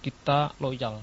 kita 0.00 0.56
loyal 0.58 1.00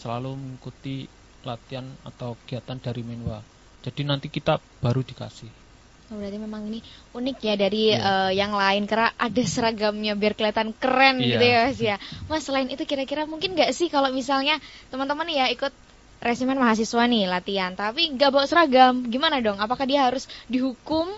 selalu 0.00 0.36
mengikuti 0.36 1.06
latihan 1.44 1.84
atau 2.04 2.34
kegiatan 2.44 2.80
dari 2.80 3.02
Menwa. 3.04 3.40
Jadi 3.84 4.02
nanti 4.08 4.32
kita 4.32 4.58
baru 4.80 5.04
dikasih. 5.04 5.63
Oh, 6.12 6.20
berarti 6.20 6.36
memang 6.36 6.68
ini 6.68 6.84
unik 7.16 7.36
ya 7.40 7.54
dari 7.56 7.96
Iya. 7.96 7.98
eh, 7.98 8.30
yang 8.36 8.52
lain 8.52 8.84
karena 8.84 9.08
ada 9.16 9.42
seragamnya 9.48 10.12
biar 10.20 10.36
kelihatan 10.36 10.76
keren 10.76 11.16
Iya. 11.16 11.28
gitu 11.32 11.44
ya 11.48 11.58
Mas 11.64 11.78
ya. 11.80 11.96
Mas 12.28 12.42
selain 12.44 12.68
itu 12.68 12.84
kira-kira 12.84 13.24
mungkin 13.24 13.56
nggak 13.56 13.72
sih 13.72 13.88
kalau 13.88 14.12
misalnya 14.12 14.60
teman-teman 14.92 15.24
ya 15.32 15.48
ikut 15.48 15.72
resimen 16.20 16.60
mahasiswa 16.60 17.04
nih 17.08 17.24
latihan 17.28 17.72
tapi 17.76 18.12
nggak 18.16 18.30
bawa 18.32 18.44
seragam, 18.44 19.00
gimana 19.08 19.40
dong? 19.40 19.56
Apakah 19.60 19.84
dia 19.88 20.04
harus 20.08 20.28
dihukum 20.52 21.08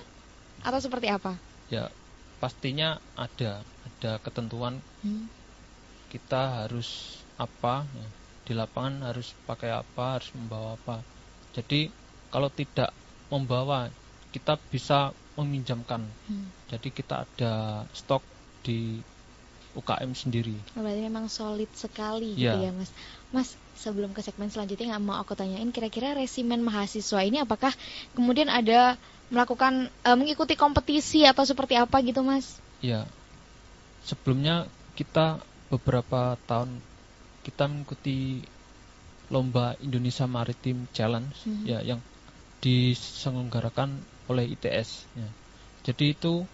atau 0.63 0.79
seperti 0.79 1.11
apa? 1.11 1.35
Ya, 1.67 1.91
pastinya 2.39 3.03
ada 3.19 3.67
ada 3.83 4.13
ketentuan 4.23 4.83
Hmm. 5.03 5.27
kita 6.07 6.63
harus 6.63 6.89
apa 7.37 7.91
ya, 7.91 8.09
di 8.47 8.53
lapangan 8.55 9.03
harus 9.11 9.35
pakai 9.45 9.75
apa 9.75 10.19
harus 10.19 10.31
membawa 10.33 10.79
apa 10.79 11.03
jadi 11.51 11.91
kalau 12.31 12.47
tidak 12.51 12.95
membawa 13.31 13.91
kita 14.37 14.61
bisa 14.69 14.99
meminjamkan 15.35 16.05
Hmm. 16.29 16.47
jadi 16.69 16.89
kita 16.91 17.15
ada 17.25 17.53
stok 17.93 18.21
di 18.61 19.01
UKM 19.73 20.13
sendiri 20.13 20.57
Oh, 20.73 20.81
berarti 20.81 21.03
memang 21.03 21.29
solid 21.29 21.69
sekali 21.73 22.33
gitu 22.35 22.49
Iya. 22.49 22.69
ya 22.69 22.73
Mas. 22.73 22.89
Mas 23.31 23.49
sebelum 23.77 24.13
ke 24.13 24.21
segmen 24.21 24.49
selanjutnya 24.49 24.97
nggak 24.97 25.05
mau 25.05 25.17
aku 25.17 25.37
tanyain 25.37 25.69
kira-kira 25.69 26.13
resimen 26.13 26.61
mahasiswa 26.61 27.21
ini 27.21 27.41
apakah 27.41 27.73
kemudian 28.13 28.49
ada 28.49 28.97
melakukan 29.29 29.89
eh, 30.03 30.17
mengikuti 30.17 30.55
kompetisi 30.55 31.25
atau 31.25 31.45
seperti 31.45 31.77
apa 31.77 32.01
gitu 32.01 32.21
Mas? 32.21 32.57
ya 32.81 33.05
sebelumnya 34.03 34.65
kita 34.95 35.41
beberapa 35.69 36.41
tahun 36.45 36.81
kita 37.43 37.69
mengikuti 37.69 38.41
lomba 39.29 39.77
Indonesia 39.79 40.25
Maritim 40.25 40.89
Challenge 40.91 41.29
Mhm. 41.45 41.65
ya 41.67 41.79
yang 41.85 42.01
diselenggarakan 42.65 44.01
oleh 44.27 44.45
ITS 44.51 45.07
ya. 45.15 45.29
jadi 45.87 46.15
itu 46.15 46.45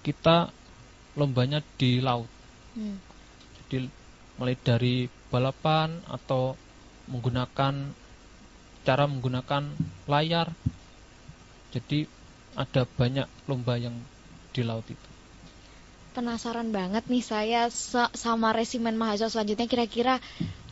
kita 0.00 0.48
lombanya 1.18 1.60
di 1.76 2.00
laut 2.00 2.28
Hmm. 2.70 3.02
jadi 3.66 3.90
mulai 4.38 4.54
dari 4.54 5.10
balapan 5.34 5.90
atau 6.06 6.54
menggunakan 7.10 7.74
cara 8.86 9.04
menggunakan 9.10 9.74
layar 10.06 10.54
jadi 11.74 12.06
ada 12.54 12.86
banyak 12.86 13.26
lomba 13.50 13.74
yang 13.74 13.94
di 14.54 14.62
laut 14.62 14.86
itu 14.86 15.10
Penasaran 16.10 16.74
banget 16.74 17.06
nih 17.06 17.22
saya 17.22 17.70
sa- 17.70 18.10
sama 18.14 18.50
resimen 18.50 18.98
mahasiswa 18.98 19.30
selanjutnya 19.30 19.70
kira-kira 19.70 20.18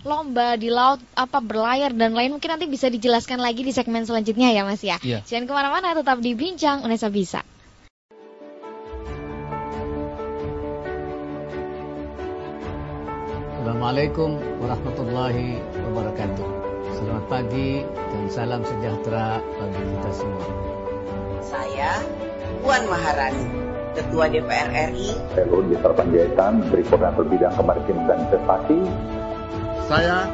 lomba 0.07 0.55
di 0.55 0.71
laut 0.71 1.03
apa 1.19 1.43
berlayar 1.43 1.91
dan 1.91 2.15
lain 2.15 2.39
mungkin 2.39 2.55
nanti 2.55 2.71
bisa 2.71 2.87
dijelaskan 2.87 3.43
lagi 3.43 3.67
di 3.67 3.75
segmen 3.75 4.07
selanjutnya 4.07 4.55
ya 4.55 4.63
Mas 4.63 4.83
ya. 4.83 5.03
Iya. 5.03 5.27
Jangan 5.27 5.51
ke 5.51 5.53
mana-mana 5.55 5.97
tetap 5.99 6.23
di 6.23 6.39
Bincang 6.39 6.87
Unesa 6.87 7.11
Bisa. 7.11 7.43
Assalamualaikum 13.59 14.39
warahmatullahi 14.63 15.59
wabarakatuh. 15.91 16.49
Selamat 16.99 17.25
pagi 17.31 17.87
dan 17.87 18.25
salam 18.27 18.63
sejahtera 18.67 19.39
bagi 19.39 19.83
kita 19.83 20.11
semua. 20.15 20.47
Saya 21.45 22.03
Puan 22.65 22.85
Maharani, 22.91 23.47
Ketua 23.95 24.27
DPR 24.27 24.93
RI 24.93 25.15
Saya 25.31 25.47
Luhut 25.47 25.71
Binsar 25.71 25.95
Panjaitan, 25.95 26.65
Menteri 26.65 26.83
Koordinator 26.91 27.25
Bidang 27.29 27.55
Kemaritiman 27.55 28.05
dan 28.09 28.19
Investasi. 28.27 28.79
Saya 29.89 30.29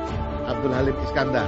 Abdul 0.51 0.75
Halim 0.75 0.99
Iskandar, 1.07 1.47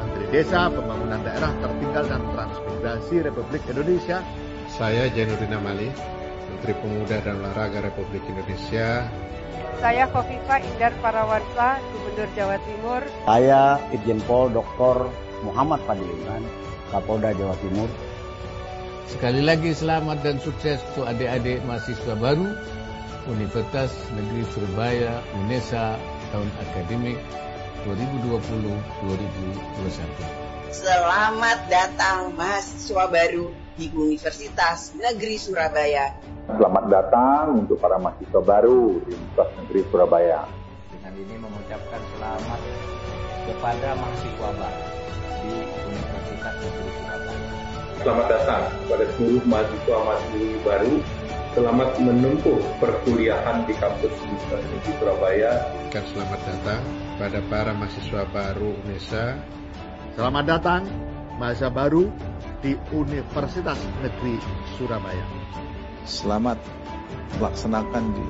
Menteri 0.00 0.32
Desa, 0.32 0.72
Pembangunan 0.72 1.20
Daerah 1.20 1.52
Tertinggal 1.60 2.08
dan 2.08 2.24
Transmigrasi 2.32 3.20
Republik 3.20 3.60
Indonesia. 3.68 4.24
Saya 4.72 5.12
Jainuddin 5.12 5.52
Amali, 5.52 5.92
Menteri 6.48 6.72
Pemuda 6.80 7.20
dan 7.20 7.44
Olahraga 7.44 7.84
Republik 7.84 8.24
Indonesia. 8.32 9.04
Saya 9.76 10.08
Kofifa 10.08 10.56
Indar 10.56 10.96
Parawansa, 11.04 11.76
Gubernur 11.92 12.28
Jawa 12.32 12.56
Timur. 12.64 13.02
Saya 13.28 13.76
Irjen 13.92 14.24
Pol 14.24 14.48
Dr. 14.48 15.12
Muhammad 15.44 15.84
Fadliman, 15.84 16.40
Kapolda 16.88 17.36
Jawa 17.36 17.52
Timur. 17.60 17.92
Sekali 19.04 19.44
lagi 19.44 19.76
selamat 19.76 20.24
dan 20.24 20.40
sukses 20.40 20.80
untuk 20.96 21.04
adik-adik 21.04 21.60
mahasiswa 21.68 22.16
baru 22.16 22.56
Universitas 23.28 23.92
Negeri 24.16 24.48
Surabaya 24.48 25.20
UNESA 25.44 26.16
tahun 26.32 26.48
akademik 26.60 27.18
2020-2021. 27.86 30.68
Selamat 30.68 31.64
datang 31.72 32.36
mahasiswa 32.36 33.08
baru 33.08 33.48
di 33.80 33.88
Universitas 33.96 34.92
Negeri 34.92 35.40
Surabaya. 35.40 36.12
Selamat 36.44 36.84
datang 36.92 37.64
untuk 37.64 37.80
para 37.80 37.96
mahasiswa 37.96 38.40
baru 38.44 39.00
di 39.08 39.16
Universitas 39.16 39.48
Negeri 39.64 39.80
Surabaya. 39.88 40.44
Dengan 40.92 41.12
ini 41.16 41.34
mengucapkan 41.40 42.00
selamat 42.16 42.60
kepada 43.48 43.88
mahasiswa 43.96 44.48
baru 44.52 44.84
di 45.40 45.52
Universitas 45.88 46.54
Negeri 46.60 46.90
Surabaya. 46.92 47.40
Selamat 47.98 48.30
datang 48.30 48.62
kepada 48.84 49.04
seluruh 49.16 49.42
mahasiswa-mahasiswi 49.48 50.60
baru. 50.62 50.92
Selamat 51.56 51.96
menempuh 51.96 52.60
perkuliahan 52.76 53.64
di 53.64 53.72
kampus 53.72 54.12
Universitas 54.20 54.68
Negeri 54.68 54.92
Surabaya. 55.00 55.52
Dan 55.88 56.04
selamat 56.12 56.40
datang 56.44 56.82
pada 57.16 57.40
para 57.48 57.72
mahasiswa 57.72 58.22
baru 58.28 58.68
UNESA. 58.84 59.26
Selamat 60.12 60.44
datang 60.44 60.82
mahasiswa 61.40 61.72
baru 61.72 62.12
di 62.60 62.76
Universitas 62.92 63.80
Negeri 64.04 64.36
Surabaya. 64.76 65.24
Selamat 66.04 66.60
melaksanakan 67.40 68.04
di 68.12 68.26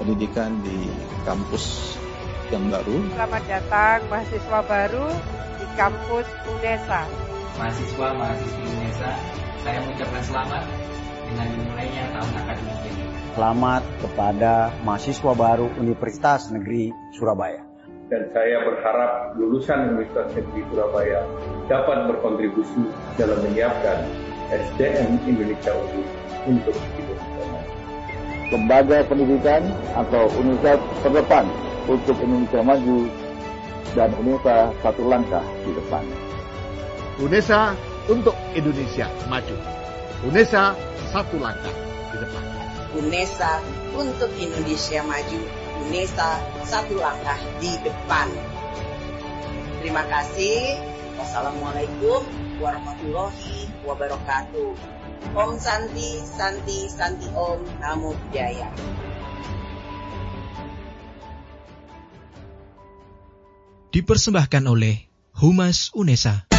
pendidikan 0.00 0.56
di 0.64 0.88
kampus 1.28 1.96
yang 2.48 2.72
baru. 2.72 2.96
Selamat 3.12 3.44
datang 3.44 3.98
mahasiswa 4.08 4.60
baru 4.64 5.06
di 5.60 5.66
kampus 5.76 6.26
UNESA. 6.48 7.02
Mahasiswa 7.60 8.08
mahasiswi 8.16 8.64
UNESA, 8.72 9.10
saya 9.60 9.78
mengucapkan 9.84 10.22
selamat 10.24 10.64
dengan 11.26 11.46
dimulainya 11.50 12.04
tahun 12.14 12.32
akademik 12.38 12.78
ini. 12.86 13.04
Selamat 13.36 13.82
kepada 14.00 14.52
mahasiswa 14.86 15.32
baru 15.36 15.66
Universitas 15.76 16.48
Negeri 16.54 16.94
Surabaya. 17.12 17.62
Dan 18.06 18.22
saya 18.30 18.62
berharap 18.62 19.34
lulusan 19.34 19.92
Universitas 19.92 20.30
Negeri 20.38 20.62
Surabaya 20.70 21.20
dapat 21.66 22.06
berkontribusi 22.06 22.86
dalam 23.18 23.42
menyiapkan 23.42 24.06
SDM 24.54 25.18
Indonesia 25.26 25.74
unggul 25.74 26.06
untuk 26.46 26.76
Indonesia. 26.94 27.44
Lembaga 28.46 29.02
pendidikan 29.10 29.62
atau 29.98 30.30
universitas 30.38 30.86
terdepan 31.02 31.50
untuk 31.90 32.14
Indonesia 32.22 32.62
maju 32.62 32.98
dan 33.98 34.14
UNESA 34.22 34.70
satu 34.86 35.02
langkah 35.02 35.42
di 35.66 35.70
depan. 35.74 36.04
UNESA 37.18 37.74
untuk 38.06 38.38
Indonesia 38.54 39.10
maju. 39.26 39.85
UNESA 40.24 40.72
satu 41.12 41.36
langkah 41.36 41.76
di 42.08 42.16
depan. 42.24 42.44
UNESA 42.96 43.52
untuk 43.92 44.32
Indonesia 44.40 45.04
maju. 45.04 45.40
UNESA 45.84 46.40
satu 46.64 46.96
langkah 46.96 47.36
di 47.60 47.76
depan. 47.84 48.32
Terima 49.84 50.00
kasih. 50.08 50.80
Wassalamualaikum 51.20 52.24
warahmatullahi 52.56 53.68
wabarakatuh. 53.84 54.72
Om 55.36 55.60
Santi, 55.60 56.24
Santi, 56.24 56.88
Santi 56.88 57.28
Om, 57.36 57.60
Namo 57.84 58.16
Buddhaya. 58.16 58.72
Dipersembahkan 63.92 64.64
oleh 64.64 65.12
Humas 65.36 65.92
UNESA. 65.92 66.55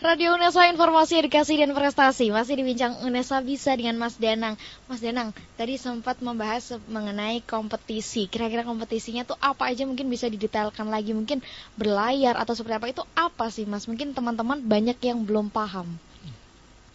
Radio 0.00 0.32
Unesa 0.32 0.64
Informasi 0.64 1.20
Edukasi 1.20 1.60
dan 1.60 1.76
Prestasi 1.76 2.32
masih 2.32 2.56
dibincang 2.56 3.04
Unesa 3.04 3.36
bisa 3.44 3.76
dengan 3.76 4.00
Mas 4.00 4.16
Danang. 4.16 4.56
Mas 4.88 5.04
Danang, 5.04 5.36
tadi 5.60 5.76
sempat 5.76 6.24
membahas 6.24 6.80
mengenai 6.88 7.44
kompetisi. 7.44 8.24
Kira-kira 8.24 8.64
kompetisinya 8.64 9.28
tuh 9.28 9.36
apa 9.44 9.68
aja 9.68 9.84
mungkin 9.84 10.08
bisa 10.08 10.24
didetailkan 10.24 10.88
lagi, 10.88 11.12
mungkin 11.12 11.44
berlayar 11.76 12.40
atau 12.40 12.56
seperti 12.56 12.80
apa 12.80 12.88
itu 12.88 13.04
apa 13.12 13.52
sih 13.52 13.68
Mas? 13.68 13.84
Mungkin 13.84 14.16
teman-teman 14.16 14.64
banyak 14.64 14.96
yang 15.04 15.20
belum 15.20 15.52
paham. 15.52 16.00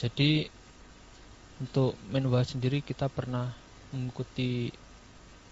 Jadi 0.02 0.50
untuk 1.62 1.94
Menwa 2.10 2.42
sendiri 2.42 2.82
kita 2.82 3.06
pernah 3.06 3.54
mengikuti 3.94 4.74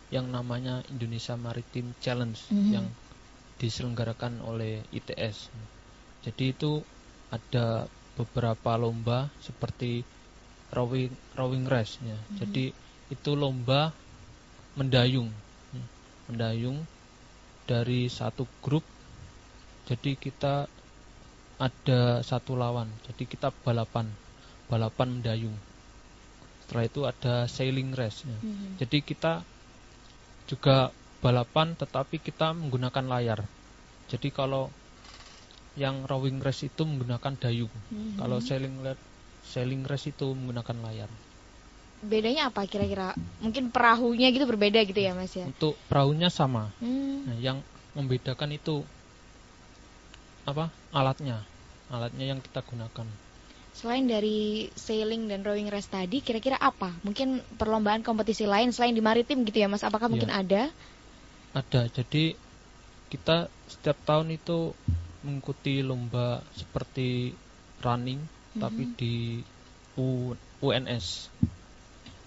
yang 0.09 0.25
namanya 0.25 0.81
Indonesia 0.89 1.37
Maritime 1.37 1.93
Challenge 2.01 2.49
Mhm. 2.49 2.71
yang 2.73 2.89
diselenggarakan 3.61 4.41
oleh 4.41 4.81
ITS. 4.89 5.53
Jadi 6.25 6.49
itu 6.49 6.81
ada 7.33 7.89
beberapa 8.13 8.77
lomba 8.77 9.25
seperti 9.41 10.05
rowing 10.77 11.09
rowing 11.33 11.65
race 11.65 11.97
ya. 12.05 12.13
Mhm. 12.13 12.37
Jadi 12.37 12.65
itu 13.09 13.31
lomba 13.33 13.89
mendayung. 14.77 15.29
Hmm, 15.73 15.85
Mendayung 16.29 16.77
dari 17.65 18.05
satu 18.09 18.45
grup. 18.61 18.85
Jadi 19.89 20.15
kita 20.15 20.69
ada 21.57 22.01
satu 22.21 22.53
lawan. 22.53 22.87
Jadi 23.09 23.23
kita 23.25 23.49
balapan. 23.65 24.05
Balapan 24.69 25.07
mendayung. 25.19 25.57
Setelah 26.65 26.85
itu 26.85 27.01
ada 27.05 27.33
sailing 27.49 27.91
race 27.97 28.25
ya. 28.25 28.37
Mhm. 28.37 28.81
Jadi 28.81 28.97
kita 29.01 29.41
juga 30.49 30.91
balapan 31.23 31.73
tetapi 31.77 32.19
kita 32.19 32.51
menggunakan 32.51 33.05
layar. 33.07 33.39
Jadi 34.11 34.29
kalau 34.29 34.67
yang 35.73 36.05
rowing 36.05 36.37
race 36.41 36.65
itu 36.65 36.85
menggunakan 36.85 37.33
dayung. 37.37 37.73
Mhm. 37.89 38.17
Kalau 38.21 38.37
sailing 38.37 38.75
sailing 39.41 39.83
race 39.89 40.07
itu 40.09 40.25
menggunakan 40.33 40.77
layar. 40.85 41.09
Bedanya 42.03 42.51
apa 42.51 42.67
kira-kira? 42.67 43.15
Mungkin 43.39 43.71
perahunya 43.71 44.31
gitu 44.31 44.45
berbeda 44.47 44.83
gitu 44.87 44.99
ya 44.99 45.15
Mas 45.15 45.33
ya? 45.35 45.47
Untuk 45.47 45.75
perahunya 45.87 46.29
sama. 46.31 46.71
Hmm. 46.79 47.27
Nah, 47.27 47.37
yang 47.39 47.57
membedakan 47.95 48.51
itu 48.55 48.83
apa? 50.43 50.71
Alatnya. 50.91 51.43
Alatnya 51.87 52.35
yang 52.35 52.39
kita 52.43 52.61
gunakan. 52.63 53.07
Selain 53.73 54.05
dari 54.05 54.69
sailing 54.77 55.25
dan 55.25 55.41
rowing 55.41 55.67
race 55.71 55.89
tadi, 55.89 56.21
kira-kira 56.21 56.61
apa? 56.61 56.93
Mungkin 57.01 57.41
perlombaan 57.57 58.05
kompetisi 58.05 58.45
lain 58.45 58.69
selain 58.69 58.93
di 58.93 59.01
maritim 59.01 59.41
gitu 59.49 59.65
ya 59.65 59.67
Mas? 59.67 59.81
Apakah 59.81 60.11
mungkin 60.11 60.29
Iya. 60.29 60.39
ada? 60.45 60.61
Ada. 61.57 61.81
Jadi 61.89 62.37
kita 63.09 63.49
setiap 63.65 63.97
tahun 64.05 64.37
itu 64.37 64.77
mengikuti 65.23 65.79
lomba 65.81 66.43
seperti 66.53 67.31
running 67.79 68.19
tapi 68.53 68.83
Mhm. 68.85 68.95
di 68.95 69.13
U- 69.97 70.37
UNS. 70.61 71.29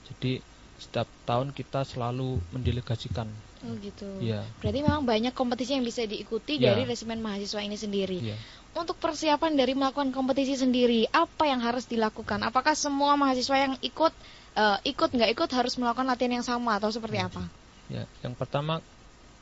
Jadi 0.07 0.39
setiap 0.77 1.09
tahun 1.25 1.51
kita 1.51 1.83
selalu 1.83 2.39
mendelegasikan. 2.53 3.27
Oh 3.65 3.75
gitu. 3.81 4.07
Iya. 4.21 4.45
Berarti 4.61 4.81
memang 4.85 5.03
banyak 5.03 5.33
kompetisi 5.33 5.75
yang 5.75 5.83
bisa 5.83 6.05
diikuti 6.05 6.61
Ya. 6.61 6.73
dari 6.73 6.85
resimen 6.85 7.19
mahasiswa 7.19 7.65
ini 7.65 7.75
sendiri. 7.75 8.21
Iya. 8.23 8.37
Untuk 8.77 9.01
persiapan 9.01 9.57
dari 9.57 9.73
melakukan 9.73 10.13
kompetisi 10.13 10.53
sendiri, 10.53 11.09
apa 11.09 11.49
yang 11.49 11.65
harus 11.65 11.89
dilakukan? 11.89 12.45
Apakah 12.45 12.77
semua 12.77 13.17
mahasiswa 13.17 13.57
yang 13.57 13.75
ikut 13.81 14.13
eh, 14.57 14.79
ikut 14.89 15.13
nggak 15.13 15.37
ikut 15.37 15.51
harus 15.53 15.77
melakukan 15.77 16.09
latihan 16.09 16.41
yang 16.41 16.47
sama 16.47 16.81
atau 16.81 16.89
seperti 16.89 17.21
apa? 17.21 17.45
Ya, 17.93 18.09
yang 18.25 18.33
pertama 18.33 18.81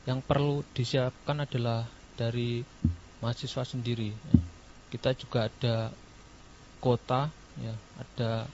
yang 0.03 0.19
perlu 0.19 0.59
disiapkan 0.75 1.39
adalah 1.39 1.87
dari 2.19 2.63
mahasiswa 3.25 3.65
sendiri. 3.65 4.13
ya. 4.13 4.37
Kita 4.93 5.17
juga 5.17 5.49
ada 5.49 5.89
kota, 6.77 7.33
ya, 7.57 7.73
ada 7.97 8.45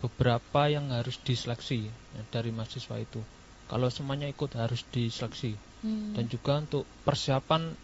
beberapa 0.00 0.72
yang 0.72 0.88
harus 0.88 1.20
diseleksi 1.20 1.84
ya, 1.92 2.22
dari 2.32 2.48
mahasiswa 2.48 2.96
itu. 2.96 3.20
Kalau 3.68 3.92
semuanya 3.92 4.28
ikut 4.32 4.56
harus 4.56 4.80
diseleksi. 4.88 5.52
Hmm. 5.84 6.16
Dan 6.16 6.24
juga 6.32 6.56
untuk 6.64 6.88
persiapan 7.04 7.76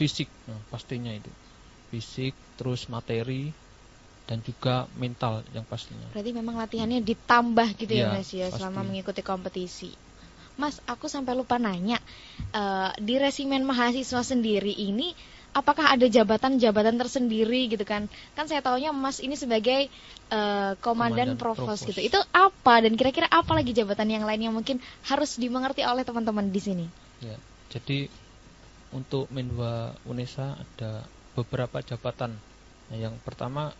fisik, 0.00 0.32
nah, 0.48 0.56
pastinya 0.72 1.12
itu. 1.12 1.28
Fisik, 1.92 2.32
terus 2.56 2.88
materi, 2.88 3.52
dan 4.24 4.40
juga 4.40 4.88
mental 4.96 5.44
yang 5.52 5.68
pastinya. 5.68 6.08
Berarti 6.16 6.32
memang 6.32 6.56
latihannya 6.56 7.04
ditambah 7.04 7.68
gitu 7.76 7.92
ya 7.92 8.08
Iya, 8.08 8.16
Mas 8.16 8.30
ya 8.32 8.46
pasti. 8.48 8.56
selama 8.56 8.80
mengikuti 8.88 9.20
kompetisi. 9.20 9.92
Mas, 10.56 10.80
aku 10.84 11.08
sampai 11.08 11.32
lupa 11.32 11.56
nanya 11.56 12.00
eh, 12.52 12.90
di 13.00 13.16
resimen 13.16 13.64
mahasiswa 13.64 14.20
sendiri 14.20 14.72
ini 14.72 15.12
apakah 15.52 15.92
ada 15.92 16.08
jabatan-jabatan 16.08 16.96
tersendiri 16.96 17.68
gitu 17.68 17.84
kan? 17.84 18.08
Kan 18.32 18.48
saya 18.48 18.64
taunya 18.64 18.90
Mas 18.92 19.20
ini 19.20 19.36
sebagai 19.36 19.88
eh, 20.32 20.72
komandan, 20.80 21.36
Komandan 21.36 21.40
provos 21.40 21.80
provos. 21.80 21.88
gitu. 21.92 22.00
Itu 22.00 22.18
apa 22.32 22.80
dan 22.80 22.96
kira-kira 22.96 23.28
apa 23.28 23.52
lagi 23.52 23.76
jabatan 23.76 24.08
yang 24.08 24.24
lain 24.24 24.48
yang 24.50 24.54
mungkin 24.56 24.80
harus 25.06 25.36
dimengerti 25.36 25.84
oleh 25.84 26.02
teman-teman 26.02 26.48
di 26.48 26.60
sini? 26.60 26.86
Ya, 27.20 27.36
jadi 27.70 28.08
untuk 28.92 29.28
Menwa 29.32 29.96
UNESA 30.04 30.56
ada 30.56 31.04
beberapa 31.32 31.80
jabatan. 31.80 32.36
Nah, 32.92 32.96
yang 32.98 33.16
pertama 33.24 33.72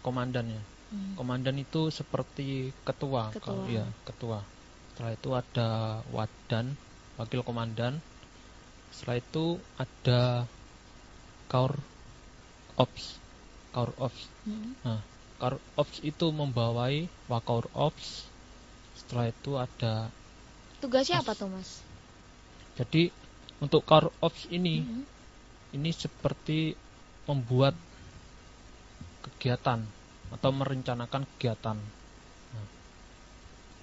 komandan 0.00 0.48
ya. 0.48 0.62
Hmm. 0.88 1.20
Komandan 1.20 1.60
itu 1.60 1.92
seperti 1.92 2.72
ketua, 2.84 3.28
Ketua. 3.28 3.44
kalau 3.44 3.64
ya 3.68 3.84
ketua. 4.08 4.40
Setelah 4.96 5.12
itu 5.12 5.30
ada 5.36 5.68
wadan, 6.16 6.66
wakil 7.20 7.44
komandan. 7.44 8.00
Setelah 8.88 9.20
itu 9.20 9.60
ada 9.76 10.48
kaur 11.52 11.72
ops, 12.76 13.04
kaur 13.74 13.90
ops. 13.98 14.22
Hmm. 14.46 14.76
Nah, 14.84 15.00
kaur 15.40 15.56
ops 15.80 15.96
itu 16.04 16.26
membawai 16.30 16.94
wakaur 17.32 17.66
ops. 17.74 18.06
Setelah 18.98 19.26
itu 19.32 19.52
ada 19.56 19.94
Tugasnya 20.78 21.18
apa 21.22 21.32
tuh 21.34 21.50
Mas? 21.50 21.82
Jadi 22.78 23.10
untuk 23.58 23.82
car 23.82 24.06
ops 24.22 24.46
ini 24.54 24.78
Mhm. 24.78 25.02
ini 25.76 25.90
seperti 25.90 26.72
membuat 27.28 27.74
kegiatan 29.24 29.80
atau 30.32 30.50
merencanakan 30.54 31.22
kegiatan. 31.36 31.76
Nah, 32.54 32.66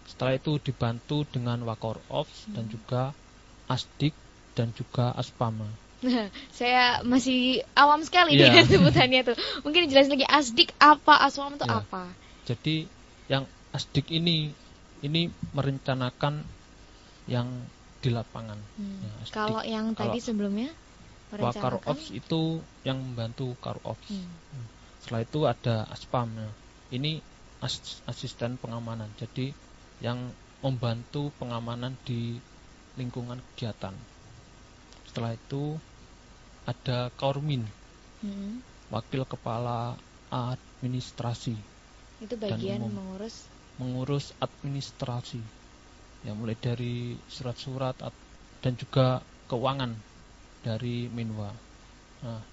setelah 0.10 0.34
itu 0.38 0.58
dibantu 0.62 1.26
dengan 1.30 1.62
Wakor 1.68 1.98
Ops 2.10 2.50
dan 2.56 2.66
Hmm. 2.66 2.74
juga 2.74 3.04
Asdik 3.70 4.14
dan 4.56 4.72
juga 4.74 5.12
Aspama. 5.14 5.85
Saya 6.60 7.02
masih 7.02 7.64
awam 7.74 8.04
sekali 8.04 8.36
Iya. 8.36 8.52
dengan 8.52 8.66
sebutannya 8.74 9.22
tuh. 9.24 9.36
Mungkin 9.64 9.88
dijelasin 9.88 10.14
lagi 10.16 10.28
asdik 10.28 10.70
apa, 10.78 11.24
aswam 11.24 11.56
itu 11.56 11.66
Ya. 11.66 11.82
apa? 11.82 12.04
Jadi 12.46 12.76
yang 13.26 13.44
Asdik 13.70 14.08
ini 14.08 14.56
ini 15.04 15.28
merencanakan 15.52 16.40
yang 17.28 17.48
di 18.00 18.08
lapangan. 18.08 18.56
Hmm. 18.80 19.04
Ya, 19.04 19.12
Asdik. 19.20 19.36
Kalau 19.36 19.62
yang 19.68 19.92
tadi 19.92 20.20
Kalau 20.20 20.28
sebelumnya 20.32 20.70
Wakar 21.36 21.76
merencanakan. 21.76 21.90
Ops 21.92 22.06
itu 22.14 22.42
yang 22.88 23.02
membantu 23.02 23.58
Kar 23.60 23.76
Ops. 23.84 24.08
Hmm. 24.08 24.30
Setelah 25.04 25.22
itu 25.26 25.40
ada 25.44 25.76
Aspam. 25.92 26.32
Nah, 26.32 26.54
ini 26.94 27.20
as- 27.60 28.00
asisten 28.08 28.56
pengamanan. 28.56 29.12
Jadi 29.20 29.52
yang 30.00 30.32
membantu 30.64 31.36
pengamanan 31.36 31.98
di 32.08 32.40
lingkungan 32.96 33.44
kegiatan. 33.54 33.92
Setelah 35.16 35.32
itu 35.32 35.80
ada 36.68 37.08
Kaurmin, 37.16 37.64
Hmm. 38.20 38.60
wakil 38.92 39.24
kepala 39.24 39.96
administrasi 40.28 41.56
Itu 42.20 42.36
Dan 42.36 42.60
bagian 42.60 42.84
umum. 42.84 43.00
mengurus. 43.00 43.48
mengurus 43.80 44.36
administrasi. 44.44 45.40
Ya 46.28 46.36
mulai 46.36 46.60
dari 46.60 47.16
surat-surat 47.32 47.96
at- 48.04 48.12
dan 48.60 48.76
juga 48.76 49.24
keuangan 49.48 49.96
dari 50.68 51.08
Minwa. 51.08 51.48
Nah, 52.20 52.44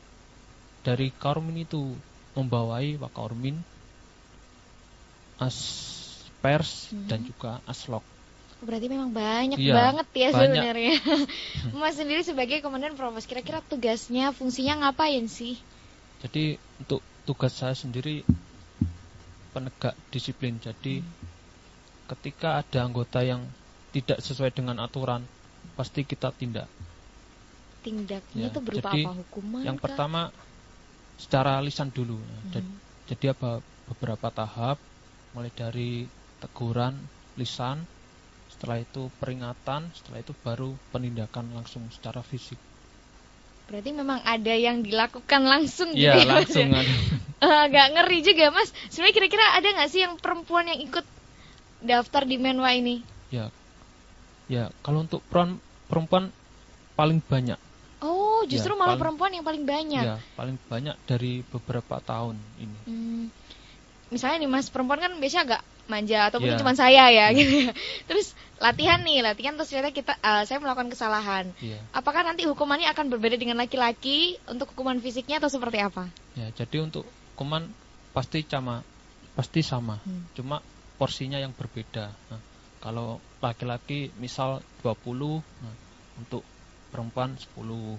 dari 0.87 1.11
Kaurmin 1.19 1.67
itu 1.67 1.83
membawai 2.39 2.95
Wakaurmin, 3.03 3.59
Aspers 5.43 6.95
Mhm. 6.95 7.11
dan 7.11 7.27
juga 7.27 7.59
Aslok. 7.67 8.07
Berarti 8.63 8.87
memang 8.87 9.11
banyak 9.11 9.59
Iya, 9.59 9.75
banget 9.75 10.07
ya 10.15 10.29
banyak. 10.31 10.39
sebenarnya. 10.39 10.95
Mas 11.83 11.99
sendiri 11.99 12.23
sebagai 12.23 12.63
komandan 12.63 12.95
provos, 12.95 13.27
kira-kira 13.27 13.59
tugasnya, 13.67 14.31
fungsinya 14.31 14.87
ngapain 14.87 15.27
sih? 15.27 15.59
Jadi 16.23 16.55
untuk 16.79 17.03
tugas 17.27 17.51
saya 17.59 17.75
sendiri 17.75 18.23
penegak 19.51 19.99
disiplin. 20.15 20.63
Jadi 20.63 21.03
ketika 22.07 22.63
ada 22.63 22.87
anggota 22.87 23.27
yang 23.27 23.43
tidak 23.91 24.23
sesuai 24.23 24.55
dengan 24.55 24.79
aturan, 24.79 25.27
pasti 25.75 26.07
kita 26.07 26.31
tindak. 26.39 26.71
Tindaknya 27.83 28.47
Ya, 28.47 28.49
itu 28.55 28.61
berupa 28.63 28.95
jadi 28.95 29.03
apa? 29.03 29.11
Hukuman? 29.27 29.63
Yang 29.67 29.77
kah? 29.77 29.85
pertama 29.91 30.21
secara 31.19 31.59
lisan 31.59 31.91
dulu. 31.91 32.23
Jad- 32.55 32.63
Mhm. 32.63 32.79
Jadi 33.11 33.27
ada 33.29 33.59
beberapa 33.91 34.31
tahap, 34.31 34.79
mulai 35.35 35.51
dari 35.51 36.07
teguran, 36.39 36.95
lisan, 37.35 37.83
setelah 38.63 38.79
itu 38.79 39.11
peringatan, 39.19 39.91
setelah 39.91 40.23
itu 40.23 40.31
baru 40.39 40.71
penindakan 40.95 41.51
langsung 41.51 41.83
secara 41.91 42.23
fisik. 42.23 42.55
Berarti 43.67 43.91
memang 43.91 44.23
ada 44.23 44.55
yang 44.55 44.87
dilakukan 44.87 45.43
langsung 45.43 45.91
gitu 45.91 46.07
Iya, 46.07 46.23
ya, 46.23 46.31
Mas, 46.31 46.47
langsung 46.47 46.71
ya? 46.71 46.79
ada. 46.79 46.95
Agak 47.67 47.87
ngeri 47.91 48.19
juga 48.23 48.55
Mas. 48.55 48.71
Sebenarnya 48.87 49.15
kira-kira 49.19 49.45
ada 49.59 49.67
nggak 49.67 49.91
sih 49.91 50.07
yang 50.07 50.15
perempuan 50.15 50.71
yang 50.71 50.79
ikut 50.79 51.03
daftar 51.83 52.23
di 52.23 52.39
Menwa 52.39 52.71
ini? 52.71 53.03
Ya, 53.35 53.51
ya 54.47 54.71
kalau 54.87 55.03
untuk 55.03 55.19
peran 55.27 55.59
perempuan 55.91 56.31
paling 56.95 57.19
banyak. 57.19 57.59
Oh, 57.99 58.47
justru 58.47 58.75
Ya, 58.75 58.79
malah 58.79 58.95
paling- 58.95 59.03
perempuan 59.03 59.31
yang 59.35 59.43
paling 59.43 59.65
banyak. 59.67 60.05
Ya, 60.07 60.17
paling 60.39 60.55
banyak 60.71 60.95
dari 61.03 61.43
beberapa 61.51 61.99
tahun 61.99 62.39
ini. 62.63 62.79
Hmm, 62.87 63.27
misalnya 64.13 64.45
nih 64.45 64.51
Mas, 64.53 64.69
perempuan 64.69 65.01
kan 65.01 65.17
biasanya 65.17 65.45
agak 65.49 65.63
manja 65.91 66.31
atau 66.31 66.39
mungkin 66.39 66.57
Iya. 66.57 66.63
cuma 66.63 66.75
saya 66.77 67.05
ya 67.11 67.27
gitu. 67.35 67.69
ya. 67.69 67.73
Terus 68.09 68.37
latihan 68.63 69.03
nih, 69.03 69.19
latihan 69.27 69.59
terus 69.59 69.75
ternyata 69.75 69.91
kita 69.91 70.15
eh, 70.15 70.43
saya 70.47 70.63
melakukan 70.63 70.93
kesalahan. 70.93 71.51
Iya. 71.59 71.83
Apakah 71.91 72.23
nanti 72.23 72.47
hukumannya 72.47 72.87
akan 72.93 73.11
berbeda 73.11 73.35
dengan 73.35 73.59
laki-laki 73.59 74.39
untuk 74.47 74.71
hukuman 74.77 75.03
fisiknya 75.03 75.43
atau 75.43 75.51
seperti 75.51 75.83
apa? 75.83 76.07
Ya, 76.39 76.53
jadi 76.55 76.87
untuk 76.87 77.03
hukuman 77.35 77.67
pasti 78.15 78.47
sama, 78.47 78.87
pasti 79.35 79.67
sama. 79.67 79.99
Hmm. 80.07 80.23
Cuma 80.39 80.63
porsinya 81.01 81.43
yang 81.43 81.51
berbeda. 81.51 82.15
Nah, 82.31 82.41
kalau 82.79 83.19
laki-laki 83.43 84.15
misal 84.23 84.63
20, 84.87 85.43
nah, 85.43 85.75
untuk 86.23 86.47
perempuan 86.95 87.35
10. 87.35 87.99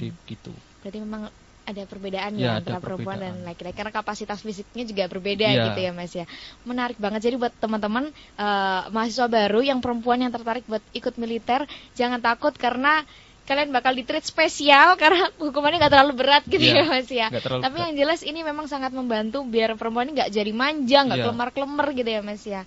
Jadi 0.00 0.08
begitu. 0.24 0.52
Berarti 0.80 0.98
memang 1.04 1.28
ada 1.62 1.82
perbedaan 1.84 2.32
Ya, 2.34 2.44
ya, 2.44 2.50
antara 2.58 2.78
perempuan 2.78 3.16
dan 3.16 3.30
perbedaan. 3.36 3.46
laki-laki 3.46 3.76
karena 3.76 3.92
kapasitas 3.92 4.38
fisiknya 4.40 4.84
juga 4.84 5.04
berbeda 5.06 5.46
Iya. 5.46 5.64
gitu 5.70 5.80
ya 5.80 5.92
Mas 5.92 6.12
ya. 6.12 6.26
Menarik 6.62 6.96
banget. 6.96 7.20
Jadi 7.22 7.36
buat 7.38 7.54
teman-teman 7.56 8.10
eh, 8.36 8.82
mahasiswa 8.88 9.26
baru 9.26 9.60
yang 9.60 9.78
perempuan 9.78 10.18
yang 10.18 10.32
tertarik 10.32 10.64
buat 10.66 10.82
ikut 10.92 11.14
militer, 11.16 11.64
jangan 11.94 12.18
takut 12.18 12.54
karena 12.54 13.04
kalian 13.40 13.74
bakal 13.74 13.90
ditreat 13.92 14.22
spesial 14.22 14.94
karena 14.94 15.26
hukumannya 15.42 15.82
nggak 15.82 15.92
terlalu 15.92 16.14
berat 16.16 16.42
gitu 16.46 16.62
Iya, 16.62 16.82
ya 16.82 16.84
Mas 16.86 17.08
ya. 17.08 17.26
Tapi 17.30 17.42
berat. 17.74 17.82
yang 17.82 17.92
jelas 17.96 18.20
ini 18.22 18.40
memang 18.40 18.66
sangat 18.66 18.90
membantu 18.90 19.42
biar 19.42 19.74
perempuan 19.74 20.06
ini 20.06 20.18
nggak 20.18 20.30
jadi 20.30 20.52
manja, 20.52 20.98
nggak 21.02 21.18
Iya. 21.18 21.24
kelemar-kelemar 21.26 21.86
gitu 21.92 22.10
ya 22.10 22.22
Mas 22.22 22.42
ya. 22.42 22.62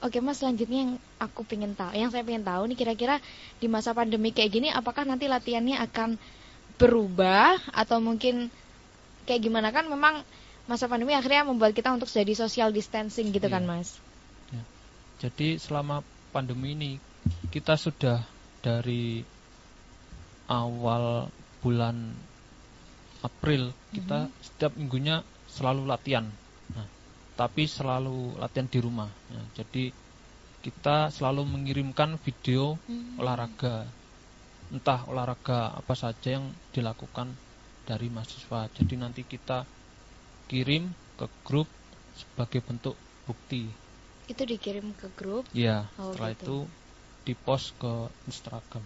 Oke 0.00 0.20
Mas, 0.20 0.36
selanjutnya 0.36 0.84
yang 0.84 0.92
aku 1.16 1.48
pengen 1.48 1.72
tahu, 1.72 1.96
yang 1.96 2.12
saya 2.12 2.20
pengen 2.20 2.44
tahu 2.44 2.68
nih 2.68 2.76
kira-kira 2.76 3.16
di 3.56 3.72
masa 3.72 3.96
pandemi 3.96 4.36
kayak 4.36 4.52
gini 4.52 4.68
apakah 4.68 5.08
nanti 5.08 5.24
latihannya 5.24 5.80
akan 5.80 6.20
berubah 6.76 7.58
atau 7.70 8.02
mungkin 8.02 8.50
kayak 9.24 9.40
gimana 9.46 9.70
kan 9.70 9.86
memang 9.86 10.26
masa 10.64 10.88
pandemi 10.88 11.12
akhirnya 11.12 11.44
membuat 11.44 11.76
kita 11.76 11.92
untuk 11.92 12.08
jadi 12.08 12.32
social 12.34 12.72
distancing 12.72 13.30
gitu 13.30 13.46
kan 13.46 13.62
Iya. 13.64 13.70
Mas. 13.70 13.90
Jadi 15.22 15.56
selama 15.56 16.02
pandemi 16.34 16.74
ini 16.74 16.92
kita 17.48 17.78
sudah 17.78 18.20
dari 18.60 19.22
awal 20.50 21.30
bulan 21.62 22.12
April 23.24 23.72
kita 23.94 24.28
setiap 24.44 24.76
minggunya 24.76 25.24
selalu 25.48 25.88
latihan. 25.88 26.28
Nah, 26.74 26.84
tapi 27.38 27.64
selalu 27.64 28.36
latihan 28.36 28.68
di 28.68 28.78
rumah. 28.82 29.08
Nah, 29.32 29.44
jadi 29.56 29.88
kita 30.60 31.08
selalu 31.08 31.48
mengirimkan 31.48 32.20
video 32.20 32.76
Hmm. 32.84 33.16
olahraga, 33.16 33.88
entah 34.74 35.06
olahraga 35.06 35.70
apa 35.70 35.94
saja 35.94 36.34
yang 36.34 36.50
dilakukan 36.74 37.30
dari 37.86 38.10
mahasiswa. 38.10 38.66
Jadi 38.74 38.94
nanti 38.98 39.22
kita 39.22 39.62
kirim 40.50 40.90
ke 41.14 41.26
grup 41.46 41.70
sebagai 42.18 42.60
bentuk 42.66 42.98
bukti. 43.24 43.70
Itu 44.26 44.42
dikirim 44.42 44.90
ke 44.98 45.06
grup. 45.14 45.46
Ya, 45.54 45.86
Oh, 46.00 46.10
setelah 46.10 46.34
gitu. 46.34 46.42
itu 46.42 46.56
dipost 47.24 47.70
ke 47.78 47.92
Instagram. 48.26 48.82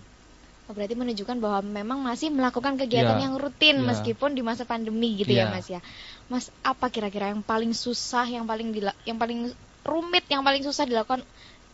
Oh, 0.68 0.76
berarti 0.76 0.92
menunjukkan 0.92 1.40
bahwa 1.40 1.64
memang 1.64 1.98
masih 2.04 2.28
melakukan 2.28 2.76
kegiatan 2.76 3.16
Ya, 3.16 3.24
yang 3.24 3.40
rutin 3.40 3.80
ya. 3.80 3.88
meskipun 3.88 4.36
di 4.36 4.44
masa 4.44 4.68
pandemi 4.68 5.16
gitu 5.16 5.32
ya 5.32 5.48
Ya. 5.48 5.54
Mas 5.56 5.66
ya. 5.72 5.80
Mas, 6.28 6.52
apa 6.60 6.92
kira-kira 6.92 7.32
yang 7.32 7.40
paling 7.40 7.72
susah, 7.72 8.28
yang 8.28 8.44
paling 8.44 8.76
dila- 8.76 8.98
yang 9.08 9.16
paling 9.16 9.48
rumit, 9.88 10.28
yang 10.28 10.44
paling 10.44 10.60
susah 10.60 10.84
dilakukan 10.84 11.24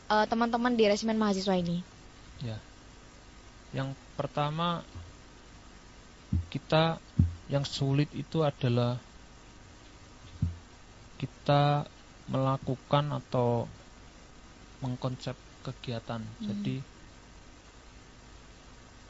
eh, 0.06 0.26
teman-teman 0.30 0.78
di 0.78 0.84
resimen 0.86 1.18
mahasiswa 1.18 1.58
ini? 1.58 1.82
Ya. 2.38 2.54
Yang 3.74 3.98
pertama 4.14 4.86
kita 6.48 7.02
yang 7.50 7.66
sulit 7.66 8.08
itu 8.14 8.46
adalah 8.46 8.96
kita 11.18 11.84
melakukan 12.30 13.20
atau 13.20 13.66
mengkonsep 14.80 15.36
kegiatan. 15.66 16.22
Hmm. 16.22 16.44
Jadi 16.44 16.76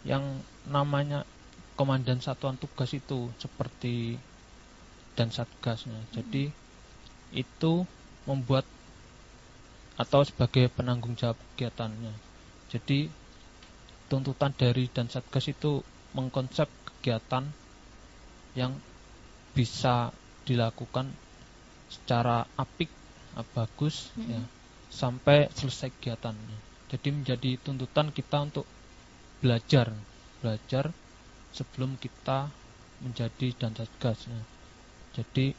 yang 0.04 0.24
namanya 0.68 1.24
komandan 1.74 2.20
satuan 2.20 2.56
tugas 2.60 2.92
itu 2.94 3.30
seperti 3.38 4.18
dan 5.14 5.30
satgasnya. 5.30 5.98
Jadi 6.12 6.50
itu 7.34 7.72
membuat 8.24 8.66
atau 9.94 10.26
sebagai 10.26 10.66
penanggung 10.74 11.14
jawab 11.14 11.38
kegiatannya. 11.54 12.14
Jadi 12.70 13.06
tuntutan 14.10 14.52
dari 14.54 14.86
dan 14.92 15.06
satgas 15.08 15.48
itu 15.50 15.80
mengkonsep 16.14 16.68
kegiatan 16.86 17.44
yang 18.54 18.72
bisa 19.54 20.14
dilakukan 20.46 21.10
secara 21.90 22.46
apik, 22.58 22.90
bagus 23.54 24.10
Mhm. 24.14 24.30
ya, 24.30 24.42
sampai 24.90 25.50
selesai 25.50 25.90
kegiatannya. 25.98 26.58
Jadi 26.90 27.08
menjadi 27.10 27.50
tuntutan 27.58 28.10
kita 28.14 28.46
untuk 28.46 28.66
belajar, 29.42 29.90
belajar 30.38 30.94
sebelum 31.50 31.98
kita 31.98 32.50
menjadi 33.02 33.46
dan 33.58 33.74
satgas. 33.74 34.30
ya. 34.30 34.42
Jadi 35.18 35.54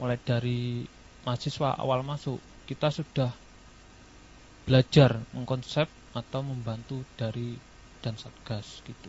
mulai 0.00 0.16
dari 0.20 0.84
mahasiswa 1.24 1.76
awal 1.76 2.00
masuk 2.04 2.40
kita 2.64 2.88
sudah 2.88 3.30
belajar 4.64 5.20
mengkonsep 5.36 5.88
atau 6.16 6.40
membantu 6.40 7.04
dari 7.16 7.69
dan 8.00 8.16
satgas 8.16 8.80
gitu. 8.84 9.08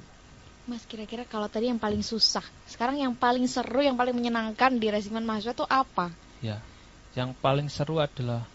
Mas, 0.69 0.85
kira-kira 0.85 1.25
kalau 1.25 1.49
tadi 1.49 1.67
yang 1.67 1.81
paling 1.81 2.05
susah, 2.05 2.43
sekarang 2.69 3.01
yang 3.01 3.17
paling 3.17 3.43
seru, 3.49 3.81
yang 3.81 3.97
paling 3.97 4.13
menyenangkan 4.13 4.77
di 4.77 4.87
resimen 4.93 5.25
mahasiswa 5.25 5.57
itu 5.57 5.65
apa? 5.67 6.13
Ya. 6.41 6.57
yang 7.11 7.35
paling 7.43 7.67
seru 7.67 7.99
adalah 7.99 8.47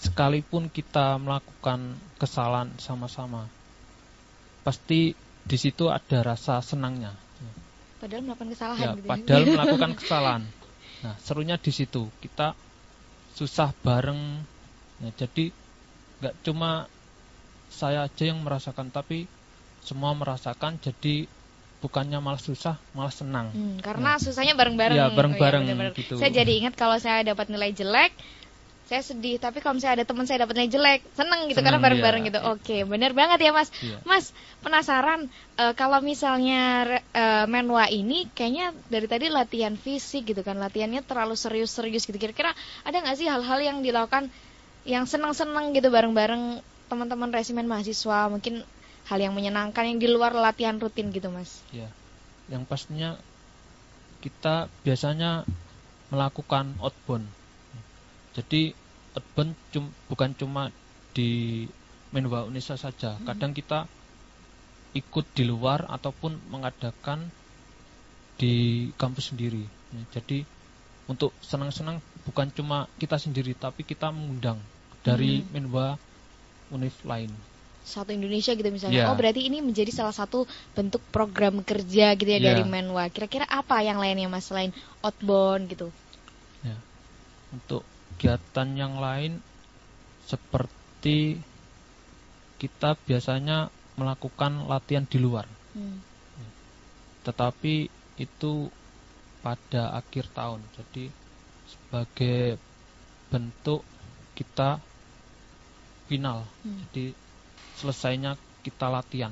sekalipun 0.00 0.72
kita 0.72 1.20
melakukan 1.20 2.00
kesalahan 2.16 2.72
sama-sama, 2.80 3.44
pasti 4.64 5.12
di 5.44 5.56
situ 5.60 5.92
ada 5.92 6.24
rasa 6.24 6.64
senangnya. 6.64 7.12
Padahal 8.00 8.24
melakukan 8.24 8.48
kesalahan 8.56 8.86
Ya, 8.88 8.92
gitu 8.96 9.08
padahal 9.12 9.44
melakukan 9.60 9.92
kesalahan. 10.00 10.42
Nah, 11.04 11.14
serunya 11.20 11.56
di 11.60 11.72
situ 11.72 12.08
kita 12.24 12.56
susah 13.36 13.76
bareng. 13.84 14.40
Ya, 15.04 15.10
jadi 15.20 15.52
nggak 16.24 16.34
cuma 16.44 16.88
saya 17.70 18.04
aja 18.04 18.24
yang 18.26 18.42
merasakan, 18.42 18.90
tapi 18.90 19.30
semua 19.80 20.12
merasakan. 20.12 20.76
Jadi 20.82 21.30
bukannya 21.80 22.20
malah 22.20 22.42
susah, 22.42 22.76
malah 22.92 23.14
senang. 23.14 23.54
Hmm, 23.54 23.80
karena 23.80 24.20
susahnya 24.20 24.52
bareng-bareng. 24.58 24.98
Iya, 24.98 25.06
bareng-bareng 25.16 25.62
Oh, 25.64 25.66
iya, 25.66 25.74
bener-bener. 25.78 25.94
gitu. 25.96 26.14
Saya 26.20 26.30
jadi 26.34 26.52
ingat 26.60 26.74
kalau 26.76 27.00
saya 27.00 27.24
dapat 27.24 27.48
nilai 27.48 27.72
jelek, 27.72 28.12
saya 28.90 29.06
sedih. 29.06 29.38
Tapi 29.38 29.62
kalau 29.62 29.78
misalnya 29.78 30.02
ada 30.02 30.06
teman 30.10 30.26
saya 30.26 30.44
dapat 30.44 30.58
nilai 30.58 30.70
jelek, 30.74 31.00
seneng 31.14 31.46
gitu 31.46 31.62
karena 31.62 31.78
Seneng, 31.78 31.86
bareng-bareng 31.86 32.22
iya. 32.26 32.28
gitu. 32.34 32.40
Oke, 32.50 32.76
bener 32.84 33.14
banget 33.14 33.38
ya 33.46 33.54
Mas. 33.54 33.70
Iya. 33.80 34.02
Mas, 34.02 34.34
penasaran 34.66 35.30
eh, 35.56 35.72
kalau 35.78 36.02
misalnya 36.02 36.84
eh, 37.14 37.46
menwa 37.46 37.86
ini 37.86 38.26
kayaknya 38.34 38.74
dari 38.90 39.06
tadi 39.06 39.30
latihan 39.30 39.78
fisik 39.78 40.34
gitu 40.34 40.42
kan, 40.42 40.58
latihannya 40.58 41.06
terlalu 41.06 41.38
serius-serius 41.38 42.04
gitu. 42.04 42.18
Kira-kira 42.18 42.50
ada 42.82 42.96
nggak 42.98 43.16
sih 43.16 43.30
hal-hal 43.30 43.62
yang 43.62 43.78
dilakukan 43.80 44.26
yang 44.82 45.06
seneng-seneng 45.06 45.70
gitu 45.76 45.88
bareng-bareng 45.92 46.58
teman-teman 46.90 47.30
resimen 47.30 47.70
mahasiswa? 47.70 48.26
Mungkin 48.26 48.66
hal 49.06 49.18
yang 49.22 49.32
menyenangkan 49.32 49.86
yang 49.86 49.98
di 50.02 50.10
luar 50.10 50.34
latihan 50.34 50.76
rutin 50.82 51.14
gitu, 51.14 51.30
Mas. 51.30 51.62
Ya, 51.70 51.86
yang 52.50 52.66
pastinya 52.66 53.14
kita 54.20 54.66
biasanya 54.82 55.46
melakukan 56.10 56.74
outbound. 56.82 57.24
Jadi 58.34 58.74
outbound 59.16 59.54
cum- 59.70 59.94
bukan 60.10 60.30
cuma 60.34 60.68
di 61.14 61.64
Menwa 62.10 62.42
Unesa 62.44 62.74
saja. 62.74 63.14
Kadang 63.22 63.54
kita 63.54 63.86
ikut 64.90 65.24
di 65.38 65.46
luar 65.46 65.86
ataupun 65.86 66.34
mengadakan 66.50 67.30
di 68.34 68.88
kampus 68.98 69.30
sendiri. 69.30 69.62
Jadi 70.10 70.42
untuk 71.06 71.34
senang-senang 71.42 72.02
bukan 72.26 72.50
cuma 72.54 72.86
kita 72.98 73.18
sendiri, 73.18 73.54
tapi 73.54 73.86
kita 73.86 74.10
mengundang 74.10 74.58
dari 75.06 75.42
Hmm. 75.42 75.48
Menwa 75.54 75.98
Univ 76.70 76.94
lain. 77.04 77.30
satu 77.80 78.12
Indonesia 78.14 78.54
gitu 78.54 78.70
misalnya. 78.70 79.02
Iya. 79.02 79.10
Oh, 79.10 79.16
berarti 79.18 79.50
ini 79.50 79.58
menjadi 79.64 79.90
salah 79.90 80.14
satu 80.14 80.46
bentuk 80.78 81.02
program 81.10 81.64
kerja 81.64 82.14
gitu 82.14 82.28
ya 82.28 82.38
Iya. 82.38 82.54
dari 82.54 82.62
Menwa. 82.62 83.08
Kira-kira 83.10 83.48
apa 83.50 83.82
yang 83.82 83.98
lainnya 83.98 84.30
Mas 84.30 84.46
selain 84.46 84.70
outbound 85.02 85.66
gitu? 85.66 85.88
Ya. 86.62 86.76
Untuk 87.50 87.82
kegiatan 88.14 88.68
yang 88.78 89.00
lain 89.00 89.42
seperti 90.28 91.40
kita 92.60 92.94
biasanya 93.08 93.72
melakukan 93.96 94.68
latihan 94.68 95.08
di 95.08 95.18
luar. 95.18 95.48
Hmm. 95.74 96.04
Tetapi 97.26 97.88
itu 98.20 98.68
pada 99.40 99.96
akhir 99.96 100.28
tahun. 100.36 100.60
Jadi 100.76 101.08
sebagai 101.64 102.60
bentuk 103.32 103.82
kita 104.36 104.78
final. 106.10 106.42
Hmm. 106.66 106.74
Jadi 106.90 107.14
selesainya 107.78 108.34
kita 108.66 108.90
latihan. 108.90 109.30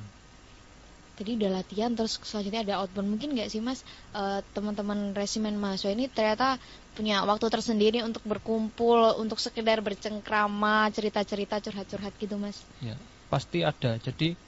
Tadi 1.18 1.34
udah 1.34 1.50
latihan 1.50 1.90
terus 1.98 2.14
selanjutnya 2.22 2.62
ada 2.62 2.74
outbound. 2.78 3.10
Mungkin 3.10 3.34
nggak 3.34 3.50
sih 3.50 3.58
Mas 3.58 3.82
eh, 4.14 4.38
teman-teman 4.54 5.10
resimen 5.18 5.58
mahasiswa 5.58 5.90
ini 5.90 6.06
ternyata 6.06 6.62
punya 6.94 7.26
waktu 7.26 7.50
tersendiri 7.50 8.06
untuk 8.06 8.22
berkumpul, 8.22 9.18
untuk 9.18 9.42
sekedar 9.42 9.82
bercengkrama, 9.82 10.90
cerita-cerita, 10.94 11.58
curhat-curhat 11.58 12.14
gitu 12.22 12.38
Mas. 12.38 12.62
Ya, 12.78 12.94
pasti 13.26 13.66
ada. 13.66 13.98
Jadi 13.98 14.38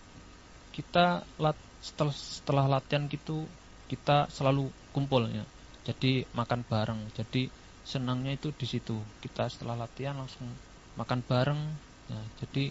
kita 0.71 1.27
lat, 1.43 1.59
setelah 1.83 2.15
setelah 2.15 2.65
latihan 2.79 3.11
gitu 3.11 3.51
kita 3.91 4.31
selalu 4.31 4.71
kumpul 4.95 5.27
ya. 5.27 5.43
Jadi 5.83 6.23
makan 6.39 6.63
bareng. 6.63 7.01
Jadi 7.19 7.51
senangnya 7.83 8.39
itu 8.39 8.55
di 8.55 8.67
situ. 8.71 8.95
Kita 9.19 9.51
setelah 9.51 9.75
latihan 9.75 10.15
langsung 10.15 10.47
makan 10.95 11.19
bareng. 11.27 11.90
Ya, 12.11 12.19
jadi 12.43 12.65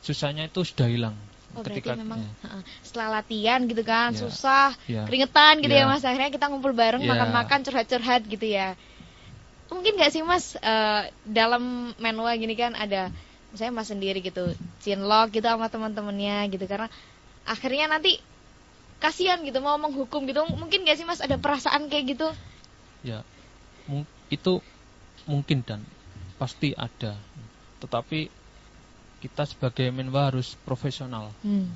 susahnya 0.00 0.46
itu 0.46 0.62
sudah 0.62 0.86
hilang. 0.86 1.16
Oh 1.52 1.60
Ketika- 1.60 1.98
memang 1.98 2.22
ya. 2.22 2.62
setelah 2.80 3.20
latihan 3.20 3.60
gitu 3.68 3.82
kan 3.84 4.14
Ya. 4.14 4.18
susah, 4.24 4.68
Ya. 4.88 5.04
keringetan 5.04 5.60
gitu 5.60 5.74
ya 5.74 5.84
Ya. 5.84 5.90
Mas. 5.90 6.00
Akhirnya 6.00 6.30
kita 6.32 6.48
ngumpul 6.48 6.72
bareng, 6.72 7.02
Ya. 7.04 7.10
makan-makan, 7.12 7.60
curhat-curhat 7.60 8.24
gitu 8.24 8.46
ya. 8.46 8.72
Mungkin 9.68 9.98
nggak 10.00 10.12
sih 10.12 10.22
Mas 10.24 10.56
eh, 10.56 11.02
dalam 11.26 11.92
manual 11.98 12.32
gini 12.38 12.56
kan 12.56 12.72
ada 12.72 13.12
misalnya 13.52 13.82
Mas 13.82 13.92
sendiri 13.92 14.24
gitu, 14.24 14.48
cinlok 14.80 15.34
gitu 15.34 15.44
sama 15.44 15.68
teman-temannya 15.68 16.48
gitu 16.48 16.64
karena 16.64 16.88
akhirnya 17.44 17.90
nanti 17.90 18.16
kasihan 18.96 19.42
gitu 19.44 19.60
mau 19.60 19.76
menghukum 19.76 20.24
gitu. 20.24 20.40
Mungkin 20.56 20.86
nggak 20.86 20.96
sih 20.96 21.04
Mas 21.04 21.20
ada 21.20 21.36
perasaan 21.36 21.90
kayak 21.92 22.16
gitu? 22.16 22.28
Ya, 23.04 23.26
itu 24.30 24.62
mungkin 25.28 25.66
dan 25.68 25.84
pasti 26.40 26.72
ada. 26.72 27.18
Tetapi 27.82 28.30
kita 29.22 29.46
sebagai 29.46 29.86
menwa 29.94 30.26
harus 30.34 30.58
profesional. 30.66 31.30
Hmm. 31.46 31.70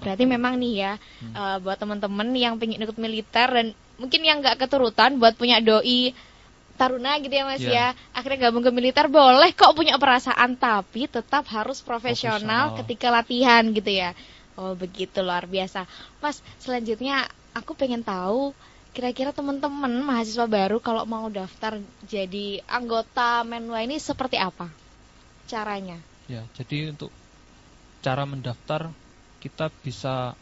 Berarti 0.00 0.24
memang 0.24 0.56
nih 0.56 0.74
ya 0.80 0.92
eh, 1.20 1.56
buat 1.60 1.76
teman-teman 1.76 2.30
yang 2.32 2.56
pengen 2.56 2.80
ikut 2.80 2.96
militer 2.96 3.50
dan 3.50 3.66
mungkin 3.98 4.20
yang 4.22 4.38
nggak 4.40 4.62
keturutan 4.64 5.18
buat 5.18 5.34
punya 5.34 5.58
doi 5.60 6.14
taruna 6.74 7.22
gitu 7.22 7.34
ya 7.34 7.44
Mas 7.46 7.62
Iya. 7.62 7.70
ya. 7.70 7.86
Akhirnya 8.16 8.48
gabung 8.48 8.64
ke 8.64 8.70
militer 8.74 9.06
boleh 9.06 9.50
kok 9.54 9.74
punya 9.76 9.98
perasaan 9.98 10.56
tapi 10.58 11.06
tetap 11.06 11.46
harus 11.50 11.82
profesional, 11.82 12.70
Profesional. 12.70 12.78
ketika 12.82 13.08
latihan 13.10 13.62
gitu 13.74 13.90
ya. 13.90 14.10
Oh, 14.54 14.78
begitu 14.78 15.18
luar 15.22 15.50
biasa. 15.50 15.86
Mas, 16.22 16.38
selanjutnya 16.62 17.26
aku 17.54 17.74
pengen 17.74 18.06
tahu 18.06 18.54
kira-kira 18.94 19.34
teman-teman 19.34 19.90
mahasiswa 20.06 20.46
baru 20.46 20.78
kalau 20.78 21.02
mau 21.02 21.26
daftar 21.26 21.82
jadi 22.06 22.62
anggota 22.70 23.42
Menwa 23.42 23.82
ini 23.82 23.98
seperti 23.98 24.38
apa 24.38 24.70
caranya? 25.50 25.98
Ya, 26.24 26.42
jadi 26.56 26.92
untuk 26.92 27.12
cara 28.00 28.24
mendaftar 28.24 28.88
kita 29.44 29.68
bisa 29.84 30.32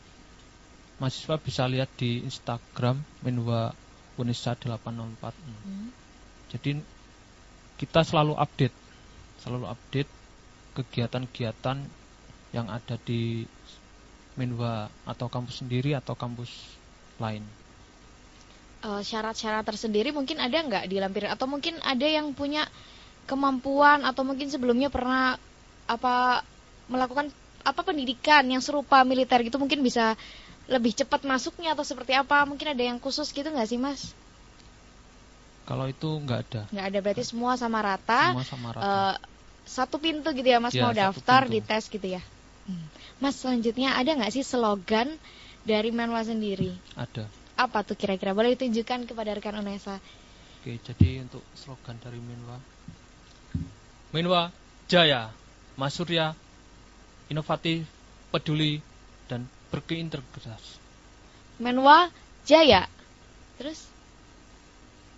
mahasiswa 1.03 1.37
bisa 1.42 1.66
lihat 1.66 1.90
di 1.99 2.23
Instagram 2.23 3.03
Menwa 3.27 3.75
Unesa 4.14 4.55
804. 4.55 5.35
Hmm. 5.35 5.90
Jadi 6.55 6.79
kita 7.83 8.07
selalu 8.07 8.38
update, 8.38 8.77
selalu 9.42 9.66
update 9.66 10.11
kegiatan-kegiatan 10.79 11.79
yang 12.55 12.66
ada 12.71 12.95
di 13.03 13.42
Menwa 14.38 14.87
atau 15.05 15.27
kampus 15.27 15.61
sendiri 15.61 15.92
atau 15.99 16.14
kampus 16.14 16.49
lain. 17.18 17.42
Eh, 18.83 19.03
syarat-syarat 19.03 19.62
tersendiri 19.62 20.11
mungkin 20.11 20.42
ada 20.42 20.59
nggak 20.59 20.90
dilampirin 20.90 21.31
atau 21.31 21.47
mungkin 21.47 21.79
ada 21.87 22.03
yang 22.03 22.35
punya 22.35 22.66
kemampuan 23.31 24.03
atau 24.03 24.27
mungkin 24.27 24.51
sebelumnya 24.51 24.90
pernah 24.90 25.38
apa 25.85 26.45
melakukan 26.87 27.31
apa 27.62 27.81
pendidikan 27.81 28.42
yang 28.45 28.59
serupa 28.59 29.03
militer 29.03 29.38
gitu 29.40 29.57
mungkin 29.57 29.81
bisa 29.81 30.18
lebih 30.66 30.92
cepat 30.92 31.23
masuknya 31.23 31.73
atau 31.73 31.83
seperti 31.83 32.12
apa 32.12 32.42
mungkin 32.42 32.68
ada 32.68 32.83
yang 32.83 32.99
khusus 32.99 33.31
gitu 33.31 33.47
nggak 33.47 33.66
sih 33.66 33.77
mas 33.77 34.14
Kalau 35.62 35.87
itu 35.87 36.07
nggak 36.09 36.40
ada. 36.42 36.62
nggak 36.68 36.87
ada 36.87 36.99
berarti 37.01 37.23
semua 37.23 37.55
sama 37.55 37.79
rata 37.81 38.35
Semua 38.35 38.42
sama 38.45 38.68
rata. 38.73 38.83
Eh, 38.83 39.14
satu 39.64 39.97
pintu 39.97 40.27
gitu 40.31 40.45
ya 40.45 40.59
mas 40.59 40.75
Ya, 40.75 40.83
mau 40.83 40.90
daftar 40.92 41.47
pintu. 41.47 41.53
di 41.53 41.61
tes 41.61 41.87
gitu 41.87 42.09
ya 42.09 42.23
Hmm. 42.62 42.87
mas 43.18 43.35
selanjutnya 43.37 43.90
ada 43.92 44.11
nggak 44.12 44.31
sih 44.31 44.42
slogan 44.42 45.11
dari 45.62 45.90
Menwa 45.90 46.23
sendiri 46.23 46.71
Ada. 46.95 47.27
apa 47.57 47.83
tuh 47.83 47.95
kira-kira 47.95 48.31
boleh 48.33 48.55
ditunjukkan 48.55 49.03
kepada 49.05 49.35
rekan 49.35 49.59
Unesa 49.59 49.99
Oke, 50.59 50.79
jadi 50.81 51.27
untuk 51.27 51.42
slogan 51.53 51.99
dari 51.99 52.18
Menwa 52.18 52.55
Menwa 54.11 54.55
Jaya, 54.87 55.35
Masurya, 55.76 56.37
inovatif, 57.32 57.88
peduli, 58.28 58.80
dan 59.28 59.48
berkeintegritas. 59.72 60.80
Menwa 61.61 62.12
Jaya. 62.44 62.88
Terus 63.56 63.88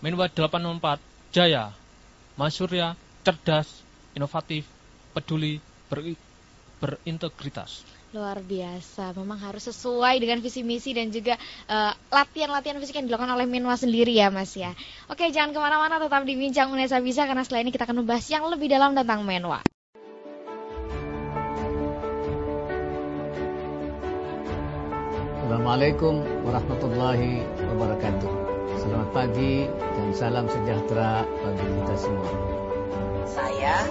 Menwa 0.05 0.29
804 0.29 1.01
Jaya, 1.33 1.73
Masurya, 2.37 2.95
cerdas, 3.25 3.67
inovatif, 4.15 4.69
peduli, 5.17 5.59
ber- 5.89 6.19
berintegritas. 6.79 7.83
luar 8.15 8.39
biasa. 8.39 9.11
Memang 9.19 9.43
harus 9.43 9.67
sesuai 9.67 10.23
dengan 10.23 10.39
visi 10.39 10.63
misi 10.63 10.95
dan 10.95 11.11
juga 11.11 11.35
eh, 11.67 11.93
latihan-latihan 12.15 12.79
fisik 12.79 13.03
yang 13.03 13.11
dilakukan 13.11 13.33
oleh 13.35 13.43
Menwa 13.51 13.75
sendiri 13.75 14.15
ya 14.15 14.31
Mas 14.31 14.55
ya. 14.55 14.71
Oke 15.11 15.35
jangan 15.35 15.51
ke 15.51 15.59
mana-mana 15.59 15.99
tetap 15.99 16.23
di 16.23 16.39
Bincang 16.39 16.71
Unesa 16.71 17.03
Bisa 17.03 17.27
karena 17.27 17.43
setelah 17.43 17.67
ini 17.67 17.75
kita 17.75 17.91
akan 17.91 18.07
membahas 18.07 18.27
yang 18.31 18.47
lebih 18.47 18.71
dalam 18.71 18.95
tentang 18.95 19.27
Menwa. 19.27 19.59
Assalamualaikum 25.55 26.19
warahmatullahi 26.43 27.47
wabarakatuh. 27.63 28.33
Selamat 28.75 29.09
pagi 29.15 29.71
dan 29.71 30.11
salam 30.11 30.51
sejahtera 30.51 31.23
bagi 31.23 31.63
kita 31.63 31.95
semua. 31.95 32.27
Saya 33.23 33.87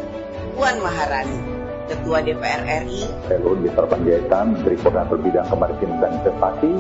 Puan 0.60 0.84
Maharani, 0.84 1.40
Ketua 1.88 2.20
DPR 2.20 2.68
RI. 2.68 3.08
Saya 3.08 3.40
Luhut 3.40 3.64
Binsar 3.64 3.88
Panjaitan, 3.88 4.60
Menteri 4.60 4.76
Koordinator 4.76 5.18
Bidang 5.24 5.48
Kemaritiman 5.48 5.98
dan 6.04 6.12
Investasi. 6.20 6.72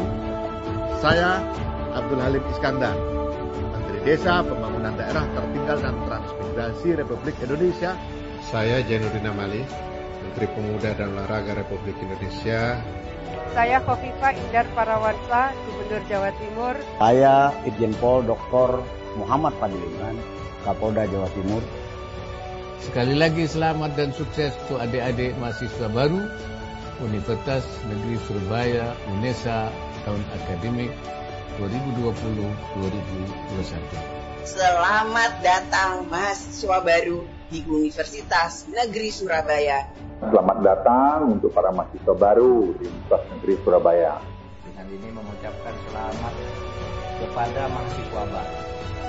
Saya 0.99 1.39
Abdul 1.95 2.19
Halim 2.19 2.43
Iskandar, 2.51 2.99
Menteri 3.55 3.99
Desa, 4.03 4.43
Pembangunan 4.43 4.99
Daerah 4.99 5.23
Tertinggal 5.31 5.77
dan 5.79 5.95
Transmigrasi 6.11 6.89
Republik 6.99 7.39
Indonesia. 7.39 7.95
Saya 8.51 8.83
Jainuddin 8.83 9.31
Amali, 9.31 9.63
Menteri 10.27 10.47
Pemuda 10.51 10.91
dan 10.91 11.15
Olahraga 11.15 11.55
Republik 11.55 11.95
Indonesia. 12.03 12.83
Saya 13.51 13.83
Kofifa 13.83 14.31
Indar 14.31 14.63
Parawansa, 14.71 15.51
Gubernur 15.67 15.99
Jawa 16.07 16.31
Timur. 16.39 16.75
Saya 17.03 17.51
Irjen 17.67 17.91
Pol 17.99 18.23
Dr. 18.23 18.79
Muhammad 19.19 19.51
Fadliman, 19.59 20.15
Kapolda 20.63 21.03
Jawa 21.11 21.27
Timur. 21.35 21.59
Sekali 22.79 23.19
lagi 23.19 23.43
selamat 23.43 23.99
dan 23.99 24.15
sukses 24.15 24.55
untuk 24.67 24.79
adik-adik 24.79 25.35
mahasiswa 25.39 25.87
baru 25.91 26.19
Universitas 27.03 27.67
Negeri 27.91 28.15
Surabaya 28.23 28.95
UNESA 29.19 29.67
tahun 30.07 30.23
akademik 30.39 30.91
2020-2021. 31.59 34.23
Selamat 34.43 35.39
datang 35.39 36.03
mahasiswa 36.11 36.83
baru 36.83 37.23
di 37.53 37.61
Universitas 37.69 38.65
Negeri 38.65 39.13
Surabaya. 39.13 39.85
Selamat 40.25 40.57
datang 40.65 41.37
untuk 41.37 41.53
para 41.53 41.69
mahasiswa 41.69 42.13
baru 42.17 42.73
di 42.81 42.89
Universitas 42.89 43.23
Negeri 43.29 43.53
Surabaya. 43.61 44.13
Dengan 44.65 44.85
ini 44.89 45.09
mengucapkan 45.13 45.73
selamat 45.85 46.33
kepada 47.21 47.61
mahasiswa 47.69 48.23
baru 48.25 48.57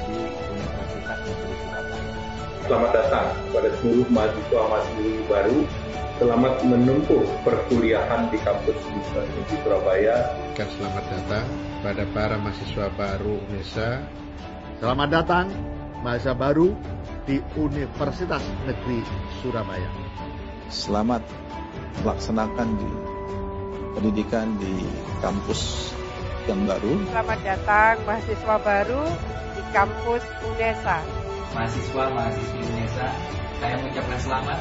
di 0.04 0.18
Universitas 0.28 1.18
Negeri 1.24 1.54
Surabaya. 1.56 2.12
Selamat 2.68 2.90
datang 2.92 3.26
kepada 3.48 3.68
seluruh 3.80 4.08
mahasiswa-mahasiswi 4.12 5.12
baru. 5.24 5.58
Selamat 6.14 6.54
menempuh 6.62 7.24
perkuliahan 7.48 8.28
di 8.28 8.38
kampus 8.44 8.76
Universitas 8.92 9.24
Negeri 9.24 9.56
Surabaya. 9.64 10.16
Dan 10.52 10.68
selamat 10.76 11.04
datang 11.08 11.46
pada 11.80 12.04
para 12.12 12.36
mahasiswa 12.36 12.86
baru 12.92 13.40
UNESA. 13.48 14.04
Selamat 14.84 15.08
datang 15.08 15.73
mahasiswa 16.04 16.36
baru 16.36 16.76
di 17.24 17.40
Universitas 17.56 18.44
Negeri 18.68 19.00
Surabaya. 19.40 19.88
Selamat 20.68 21.24
melaksanakan 22.04 22.68
di 22.76 22.90
pendidikan 23.96 24.52
di 24.60 24.84
kampus 25.24 25.90
yang 26.44 26.68
baru. 26.68 27.00
Selamat 27.08 27.40
datang 27.40 27.96
mahasiswa 28.04 28.56
baru 28.60 29.02
di 29.56 29.62
kampus 29.72 30.22
UNESA. 30.44 30.98
Mahasiswa 31.56 32.04
mahasiswi 32.12 32.60
UNESA, 32.60 33.08
saya 33.64 33.74
mengucapkan 33.80 34.18
selamat 34.20 34.60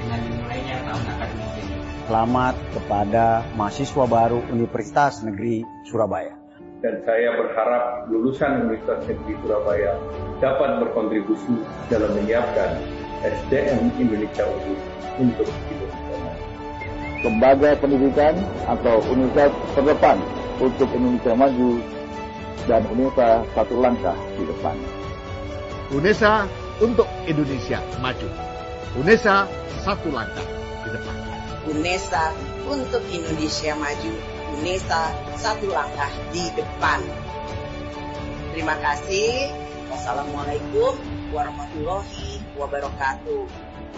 dengan 0.00 0.18
dimulainya 0.24 0.76
tahun 0.88 1.04
akademik 1.12 1.50
ini. 1.60 1.76
Selamat 2.08 2.56
kepada 2.72 3.26
mahasiswa 3.52 4.04
baru 4.08 4.40
Universitas 4.48 5.20
Negeri 5.20 5.60
Surabaya. 5.84 6.39
Dan 6.80 7.04
saya 7.04 7.36
berharap 7.36 8.08
lulusan 8.08 8.64
Universitas 8.64 9.04
Negeri 9.04 9.36
Surabaya 9.44 10.00
dapat 10.40 10.80
berkontribusi 10.80 11.60
dalam 11.92 12.08
menyiapkan 12.16 12.80
SDM 13.20 13.92
Indonesia 14.00 14.48
unggul 14.48 14.80
untuk 15.20 15.48
Indonesia. 15.68 16.16
Lembaga 17.20 17.76
pendidikan 17.76 18.32
atau 18.64 18.96
universitas 19.12 19.52
terdepan 19.76 20.16
untuk 20.56 20.88
Indonesia 20.96 21.36
maju 21.36 21.70
dan 22.64 22.82
UNESA 22.88 23.44
satu 23.52 23.74
langkah 23.76 24.16
di 24.40 24.48
depan. 24.48 24.76
UNESA 25.92 26.48
untuk 26.80 27.08
Indonesia 27.28 27.76
maju. 28.00 28.28
UNESA 28.96 29.44
satu 29.84 30.08
langkah 30.08 30.48
di 30.88 30.96
depan. 30.96 31.16
UNESA 31.76 32.24
untuk 32.72 33.04
Indonesia 33.12 33.76
maju. 33.76 34.29
UNESA 34.58 35.14
satu 35.38 35.70
langkah 35.70 36.10
di 36.34 36.50
depan. 36.58 36.98
Terima 38.50 38.74
kasih. 38.82 39.54
Wassalamualaikum 39.90 40.98
warahmatullahi 41.30 42.42
wabarakatuh. 42.58 43.46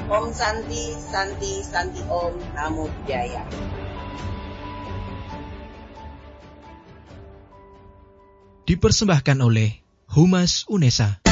Om 0.08 0.26
Santi, 0.32 0.92
Santi, 0.96 1.64
Santi 1.64 2.04
Om, 2.04 2.36
Namo 2.52 2.88
Buddhaya. 2.88 3.44
Dipersembahkan 8.68 9.38
oleh 9.40 9.84
Humas 10.12 10.64
Unesa. 10.68 11.31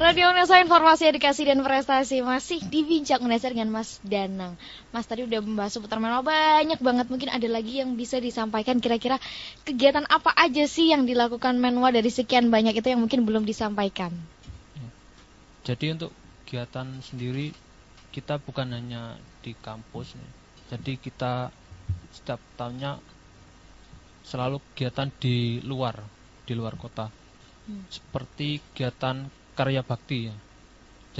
Radio 0.00 0.32
Unesa 0.32 0.56
Informasi 0.56 1.12
Edukasi 1.12 1.44
dan 1.44 1.60
Prestasi 1.60 2.24
masih 2.24 2.64
dibincang 2.72 3.20
Unesa 3.20 3.52
dengan 3.52 3.68
Mas 3.68 4.00
Danang. 4.00 4.56
Mas 4.96 5.04
tadi 5.04 5.28
udah 5.28 5.44
membahas 5.44 5.76
seputar 5.76 6.00
manual 6.00 6.24
banyak 6.24 6.80
banget. 6.80 7.12
Mungkin 7.12 7.28
ada 7.28 7.44
lagi 7.44 7.84
yang 7.84 8.00
bisa 8.00 8.16
disampaikan 8.16 8.80
kira-kira 8.80 9.20
kegiatan 9.68 10.08
apa 10.08 10.32
aja 10.40 10.64
sih 10.64 10.88
yang 10.88 11.04
dilakukan 11.04 11.60
Menwa 11.60 11.92
dari 11.92 12.08
sekian 12.08 12.48
banyak 12.48 12.80
itu 12.80 12.88
yang 12.88 13.04
mungkin 13.04 13.28
belum 13.28 13.44
disampaikan. 13.44 14.16
Jadi 15.68 15.92
untuk 15.92 16.16
kegiatan 16.48 16.88
sendiri 17.04 17.52
kita 18.08 18.40
bukan 18.40 18.72
hanya 18.72 19.20
di 19.44 19.52
kampus, 19.52 20.16
ya. 20.16 20.28
jadi 20.72 20.96
kita 20.96 21.52
setiap 22.16 22.40
tahunnya 22.56 22.96
selalu 24.24 24.64
kegiatan 24.72 25.12
di 25.20 25.60
luar, 25.60 26.00
di 26.48 26.56
luar 26.56 26.80
kota, 26.80 27.12
Hmm. 27.70 27.86
seperti 27.86 28.58
kegiatan 28.72 29.30
karya 29.60 29.84
bakti 29.84 30.32
ya. 30.32 30.36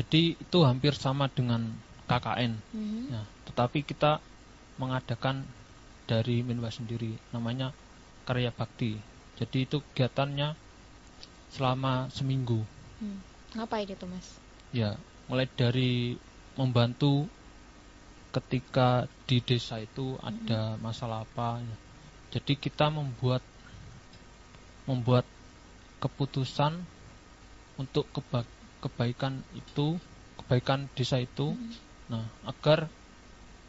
Jadi 0.00 0.40
itu 0.40 0.58
hampir 0.64 0.96
sama 0.96 1.28
dengan 1.28 1.76
KKN, 2.08 2.56
Mhm. 2.72 3.12
ya. 3.12 3.22
Tetapi 3.52 3.84
kita 3.84 4.16
mengadakan 4.80 5.44
dari 6.08 6.40
Minwa 6.40 6.72
sendiri, 6.72 7.20
namanya 7.36 7.76
karya 8.24 8.48
bakti. 8.48 8.96
Jadi 9.36 9.68
itu 9.68 9.84
kegiatannya 9.92 10.56
selama 11.52 12.08
seminggu. 12.08 12.64
Hmm. 12.96 13.20
Ngapain 13.52 13.84
itu 13.84 14.06
Mas? 14.08 14.40
Ya, 14.72 14.96
mulai 15.28 15.44
dari 15.52 16.16
membantu 16.56 17.28
ketika 18.30 19.10
di 19.26 19.42
desa 19.42 19.82
itu 19.82 20.16
ada 20.22 20.78
masalah 20.80 21.26
apa. 21.28 21.60
ya. 21.60 21.76
Jadi 22.38 22.54
kita 22.56 22.88
membuat 22.88 23.42
membuat 24.86 25.26
keputusan 25.98 26.78
untuk 27.80 28.04
keba- 28.12 28.44
kebaikan 28.84 29.40
itu, 29.56 29.96
kebaikan 30.44 30.84
desa 30.92 31.16
itu. 31.16 31.56
Nah, 32.12 32.28
agar 32.44 32.92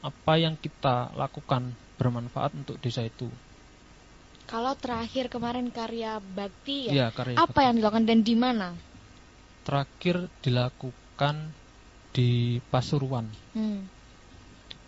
apa 0.03 0.33
yang 0.35 0.59
kita 0.59 1.15
lakukan 1.15 1.71
bermanfaat 1.95 2.51
untuk 2.57 2.75
desa 2.83 3.07
itu. 3.07 3.31
Kalau 4.49 4.75
terakhir 4.75 5.31
kemarin 5.31 5.71
karya 5.71 6.19
bakti 6.19 6.91
Iya, 6.91 7.07
ya, 7.07 7.15
karya 7.15 7.39
apa 7.39 7.47
bakti. 7.55 7.63
yang 7.63 7.75
dilakukan 7.79 8.05
dan 8.09 8.19
di 8.19 8.35
mana? 8.35 8.67
Terakhir 9.63 10.27
dilakukan 10.41 11.35
di 12.11 12.59
Pasuruan, 12.67 13.29
Hmm. 13.55 13.85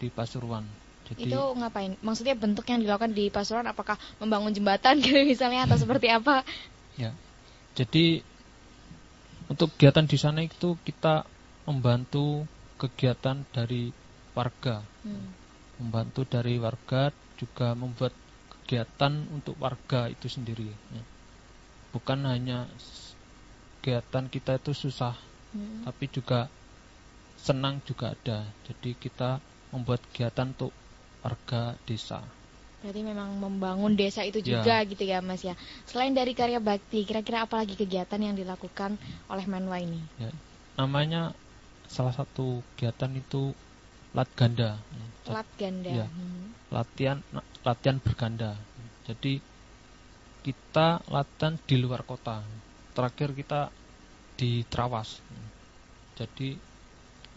di 0.02 0.12
Pasuruan. 0.12 0.66
Jadi 1.08 1.30
Itu 1.30 1.40
ngapain? 1.56 1.94
Maksudnya 2.02 2.34
bentuk 2.36 2.66
yang 2.68 2.82
dilakukan 2.82 3.14
di 3.14 3.30
Pasuruan 3.30 3.70
apakah 3.70 3.96
membangun 4.20 4.52
jembatan 4.52 5.00
gitu 5.04 5.24
misalnya 5.24 5.70
atau 5.70 5.78
seperti 5.78 6.10
apa? 6.12 6.42
Ya. 6.98 7.14
Jadi 7.78 8.26
untuk 9.52 9.74
kegiatan 9.76 10.06
di 10.08 10.18
sana 10.20 10.40
itu 10.44 10.78
kita 10.84 11.26
membantu 11.68 12.44
kegiatan 12.80 13.44
dari 13.52 13.92
warga. 14.36 14.84
Hmm. 15.04 15.32
Membantu 15.80 16.28
dari 16.28 16.60
warga 16.60 17.10
juga 17.40 17.74
membuat 17.74 18.14
kegiatan 18.50 19.14
untuk 19.32 19.56
warga 19.60 20.08
itu 20.08 20.28
sendiri. 20.32 20.68
ya. 20.70 21.04
Bukan 21.92 22.26
hanya 22.26 22.66
kegiatan 23.80 24.26
kita 24.32 24.58
itu 24.58 24.72
susah, 24.72 25.14
Hmm. 25.54 25.86
tapi 25.86 26.10
juga 26.10 26.50
senang 27.38 27.84
juga 27.86 28.16
ada. 28.16 28.48
Jadi 28.66 28.96
kita 28.98 29.38
membuat 29.76 30.02
kegiatan 30.10 30.56
untuk 30.56 30.72
warga 31.22 31.76
desa. 31.86 32.24
Berarti 32.84 33.00
memang 33.00 33.40
membangun 33.40 33.96
desa 33.96 34.28
itu 34.28 34.44
Ya. 34.44 34.60
juga 34.60 34.84
gitu 34.84 35.08
ya 35.08 35.24
Mas 35.24 35.40
ya. 35.40 35.56
Selain 35.88 36.12
dari 36.12 36.36
karya 36.36 36.60
bakti, 36.60 37.08
kira-kira 37.08 37.48
apa 37.48 37.64
lagi 37.64 37.80
kegiatan 37.80 38.20
yang 38.20 38.36
dilakukan 38.36 39.00
oleh 39.32 39.46
Menwa 39.48 39.80
ini? 39.80 40.04
Ya, 40.20 40.28
namanya 40.76 41.32
salah 41.88 42.12
satu 42.12 42.60
kegiatan 42.76 43.16
itu 43.16 43.56
lat 44.12 44.28
ganda. 44.36 44.76
Ya, 44.76 45.32
Lat 45.32 45.48
ganda. 45.56 45.90
Ya, 45.90 46.06
Hmm. 46.12 46.52
latihan 46.76 47.24
latihan 47.64 47.98
berganda. 48.04 48.52
Jadi 49.08 49.40
kita 50.44 51.00
latihan 51.08 51.56
di 51.64 51.76
luar 51.80 52.04
kota. 52.04 52.44
Terakhir 52.92 53.32
kita 53.32 53.72
di 54.36 54.68
Trawas. 54.68 55.24
Jadi 56.20 56.60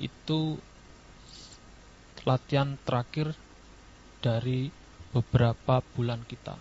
itu 0.03 0.59
latihan 2.27 2.75
terakhir 2.83 3.31
dari 4.21 4.75
beberapa 5.17 5.81
bulan 5.97 6.21
kita. 6.29 6.53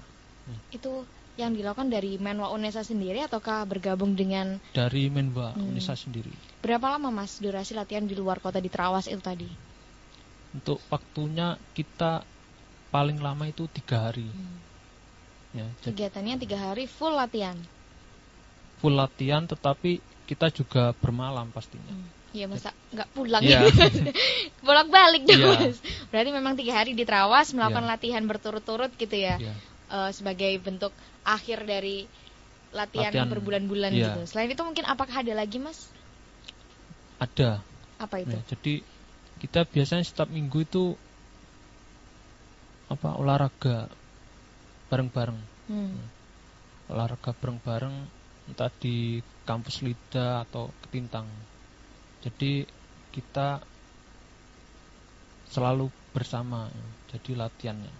Itu 0.71 1.03
yang 1.35 1.51
dilakukan 1.51 1.91
dari 1.91 2.15
Menwa 2.15 2.47
Unesa 2.47 2.79
sendiri 2.79 3.19
ataukah 3.19 3.67
bergabung 3.67 4.15
dengan 4.15 4.55
Dari 4.71 5.11
Menwa 5.11 5.51
Hmm. 5.51 5.75
Unesa 5.75 5.91
sendiri. 5.93 6.31
berapa 6.63 6.95
lama 6.95 7.11
Mas 7.11 7.37
durasi 7.37 7.75
latihan 7.75 8.07
di 8.07 8.15
luar 8.15 8.39
kota 8.39 8.57
di 8.57 8.71
Trawas 8.71 9.11
itu 9.11 9.19
tadi? 9.19 9.45
Untuk 10.55 10.79
waktunya 10.87 11.59
kita 11.75 12.23
paling 12.87 13.19
lama 13.19 13.43
itu 13.45 13.67
tiga 13.67 14.07
hari. 14.07 14.31
Ya, 15.51 15.67
jadi 15.83 15.91
Kegiatannya 16.07 16.35
tiga 16.39 16.57
hari 16.57 16.87
full 16.87 17.11
latihan. 17.11 17.59
full 18.79 18.95
latihan, 18.95 19.43
tetapi 19.43 19.99
kita 20.25 20.47
juga 20.49 20.95
bermalam 20.99 21.51
pastinya. 21.51 21.91
Iya 22.35 22.51
masa 22.51 22.75
nggak 22.91 23.09
pulang 23.15 23.39
Iya. 23.39 23.63
bolak 24.67 24.91
balik 24.91 25.23
dong 25.23 25.39
Iya. 25.39 25.71
Mas. 25.71 25.79
Berarti 26.11 26.29
memang 26.35 26.53
tiga 26.59 26.73
hari 26.75 26.91
di 26.91 27.07
Trawas 27.07 27.55
melakukan 27.55 27.87
Iya. 27.87 27.91
latihan 27.95 28.23
berturut-turut 28.27 28.91
gitu 28.99 29.15
ya, 29.15 29.39
Iya. 29.39 29.55
Eh, 29.85 30.11
sebagai 30.11 30.51
bentuk 30.59 30.91
akhir 31.23 31.63
dari 31.63 32.03
latihan, 32.75 33.15
Latihan, 33.15 33.31
berbulan-bulan 33.31 33.91
iya. 33.95 34.11
gitu. 34.11 34.21
Selain 34.27 34.51
itu 34.51 34.59
mungkin 34.59 34.83
apakah 34.83 35.23
ada 35.23 35.31
lagi 35.31 35.63
Mas? 35.63 35.87
Ada. 37.23 37.63
Apa 38.03 38.19
itu? 38.19 38.35
Ya, 38.35 38.41
jadi 38.51 38.73
kita 39.39 39.63
biasanya 39.63 40.03
setiap 40.03 40.27
minggu 40.27 40.67
itu 40.67 40.99
apa 42.91 43.15
olahraga 43.15 43.87
bareng-bareng. 44.91 45.39
Hmm. 45.71 45.95
Olahraga 46.91 47.31
bareng-bareng 47.31 47.95
entah 48.51 48.69
di 48.77 49.23
kampus 49.47 49.81
Lida 49.81 50.43
atau 50.45 50.69
Ketintang. 50.85 51.25
Jadi 52.25 52.65
kita 53.13 53.61
selalu 55.53 55.93
bersama. 56.11 56.67
Jadi 57.13 57.37
latihannya. 57.37 57.93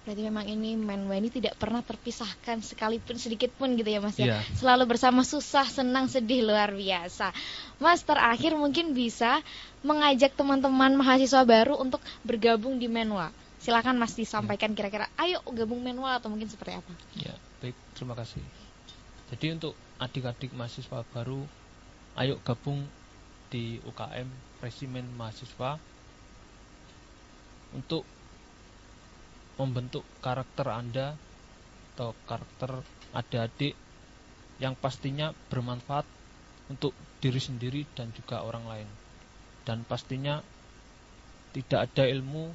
Berarti 0.00 0.22
memang 0.24 0.48
ini 0.48 0.80
Menwa 0.80 1.12
ini 1.12 1.28
tidak 1.28 1.60
pernah 1.60 1.84
terpisahkan 1.84 2.64
sekalipun 2.64 3.20
sedikit 3.20 3.52
pun 3.52 3.76
gitu 3.76 3.84
ya 3.84 4.00
Mas 4.00 4.16
ya. 4.16 4.26
Iya. 4.32 4.38
Selalu 4.56 4.96
bersama 4.96 5.20
susah, 5.22 5.68
senang, 5.68 6.08
sedih 6.08 6.40
luar 6.40 6.72
biasa. 6.72 7.36
Mas 7.76 8.00
terakhir 8.00 8.56
mungkin 8.56 8.96
bisa 8.96 9.44
mengajak 9.84 10.32
teman-teman 10.32 10.96
mahasiswa 10.96 11.44
baru 11.44 11.76
untuk 11.76 12.00
bergabung 12.24 12.80
di 12.80 12.88
Menwa. 12.88 13.28
Silakan 13.60 14.00
Mas 14.00 14.16
disampaikan 14.16 14.72
kira-kira 14.72 15.04
ayo 15.20 15.44
gabung 15.52 15.84
Menwa 15.84 16.16
atau 16.16 16.32
mungkin 16.32 16.48
seperti 16.48 16.80
apa? 16.80 16.92
Ya, 17.12 17.36
baik, 17.60 17.76
terima 17.92 18.16
kasih. 18.16 18.40
Jadi 19.30 19.46
untuk 19.52 19.76
adik-adik 20.00 20.56
mahasiswa 20.56 21.04
baru, 21.12 21.44
ayo 22.16 22.40
gabung 22.40 22.88
di 23.50 23.82
UKM 23.82 24.28
Resimen 24.62 25.06
Mahasiswa 25.18 25.76
untuk 27.74 28.06
membentuk 29.58 30.06
karakter 30.24 30.66
Anda 30.70 31.18
atau 31.92 32.16
karakter 32.24 32.80
adik-adik 33.12 33.76
yang 34.56 34.72
pastinya 34.72 35.36
bermanfaat 35.52 36.08
untuk 36.72 36.96
diri 37.20 37.42
sendiri 37.42 37.84
dan 37.92 38.08
juga 38.16 38.40
orang 38.40 38.64
lain. 38.64 38.88
Dan 39.66 39.84
pastinya 39.84 40.40
tidak 41.52 41.90
ada 41.90 42.08
ilmu 42.08 42.48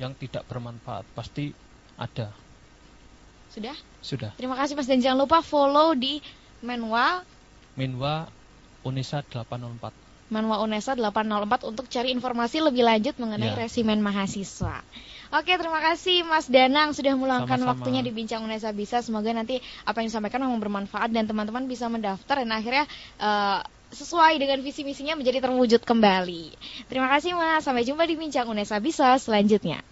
yang 0.00 0.16
tidak 0.16 0.46
bermanfaat, 0.48 1.04
pasti 1.12 1.52
ada. 1.98 2.32
Sudah? 3.52 3.76
Sudah. 4.00 4.30
Terima 4.34 4.58
kasih 4.58 4.74
Mas 4.74 4.88
dan 4.88 4.98
jangan 4.98 5.28
lupa 5.28 5.38
follow 5.44 5.94
di 5.94 6.18
Menwa 6.64 7.22
Minwa 7.76 8.26
Unesa 8.86 9.20
804. 9.20 10.03
Manwa 10.28 10.60
Unesa 10.60 10.92
804 10.92 11.64
untuk 11.64 11.84
cari 11.86 12.10
informasi 12.10 12.60
lebih 12.60 12.82
lanjut 12.82 13.14
mengenai 13.16 13.52
Ya. 13.52 13.58
resimen 13.58 14.00
mahasiswa. 14.00 14.80
Oke, 15.30 15.52
terima 15.54 15.78
kasih 15.78 16.22
Mas 16.22 16.46
Danang 16.46 16.92
sudah 16.92 17.12
meluangkan 17.12 17.56
Sama-sama. 17.56 17.72
waktunya 17.76 18.00
di 18.00 18.10
Bincang 18.10 18.40
Unesa 18.40 18.70
Bisa. 18.70 19.00
Semoga 19.00 19.30
nanti 19.30 19.58
apa 19.82 19.98
yang 19.98 20.08
disampaikan 20.08 20.40
memang 20.40 20.58
bermanfaat 20.58 21.10
dan 21.10 21.24
teman-teman 21.24 21.64
bisa 21.64 21.86
mendaftar 21.86 22.40
dan 22.40 22.50
akhirnya 22.50 22.84
eh, 23.18 23.60
sesuai 23.90 24.36
dengan 24.36 24.58
visi 24.58 24.82
misinya 24.82 25.14
menjadi 25.14 25.38
terwujud 25.40 25.80
kembali. 25.80 26.44
Terima 26.86 27.06
kasih 27.08 27.32
Mas. 27.32 27.62
Sampai 27.62 27.82
jumpa 27.82 28.02
di 28.04 28.14
Bincang 28.14 28.46
Unesa 28.46 28.78
Bisa 28.78 29.14
selanjutnya. 29.16 29.82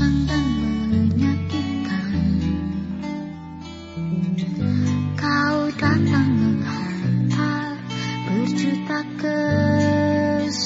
Dan 0.00 0.46
menyakitkan 0.88 2.08
Kau 5.12 5.68
datang 5.76 6.30
menghantar 6.40 7.76
berjuta 8.24 9.04
kesejukan. 9.20 10.56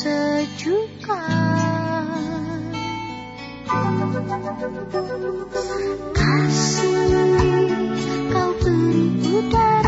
Kasih 6.15 6.95
kau 8.31 8.55
beri 8.63 9.19
udara 9.35 9.84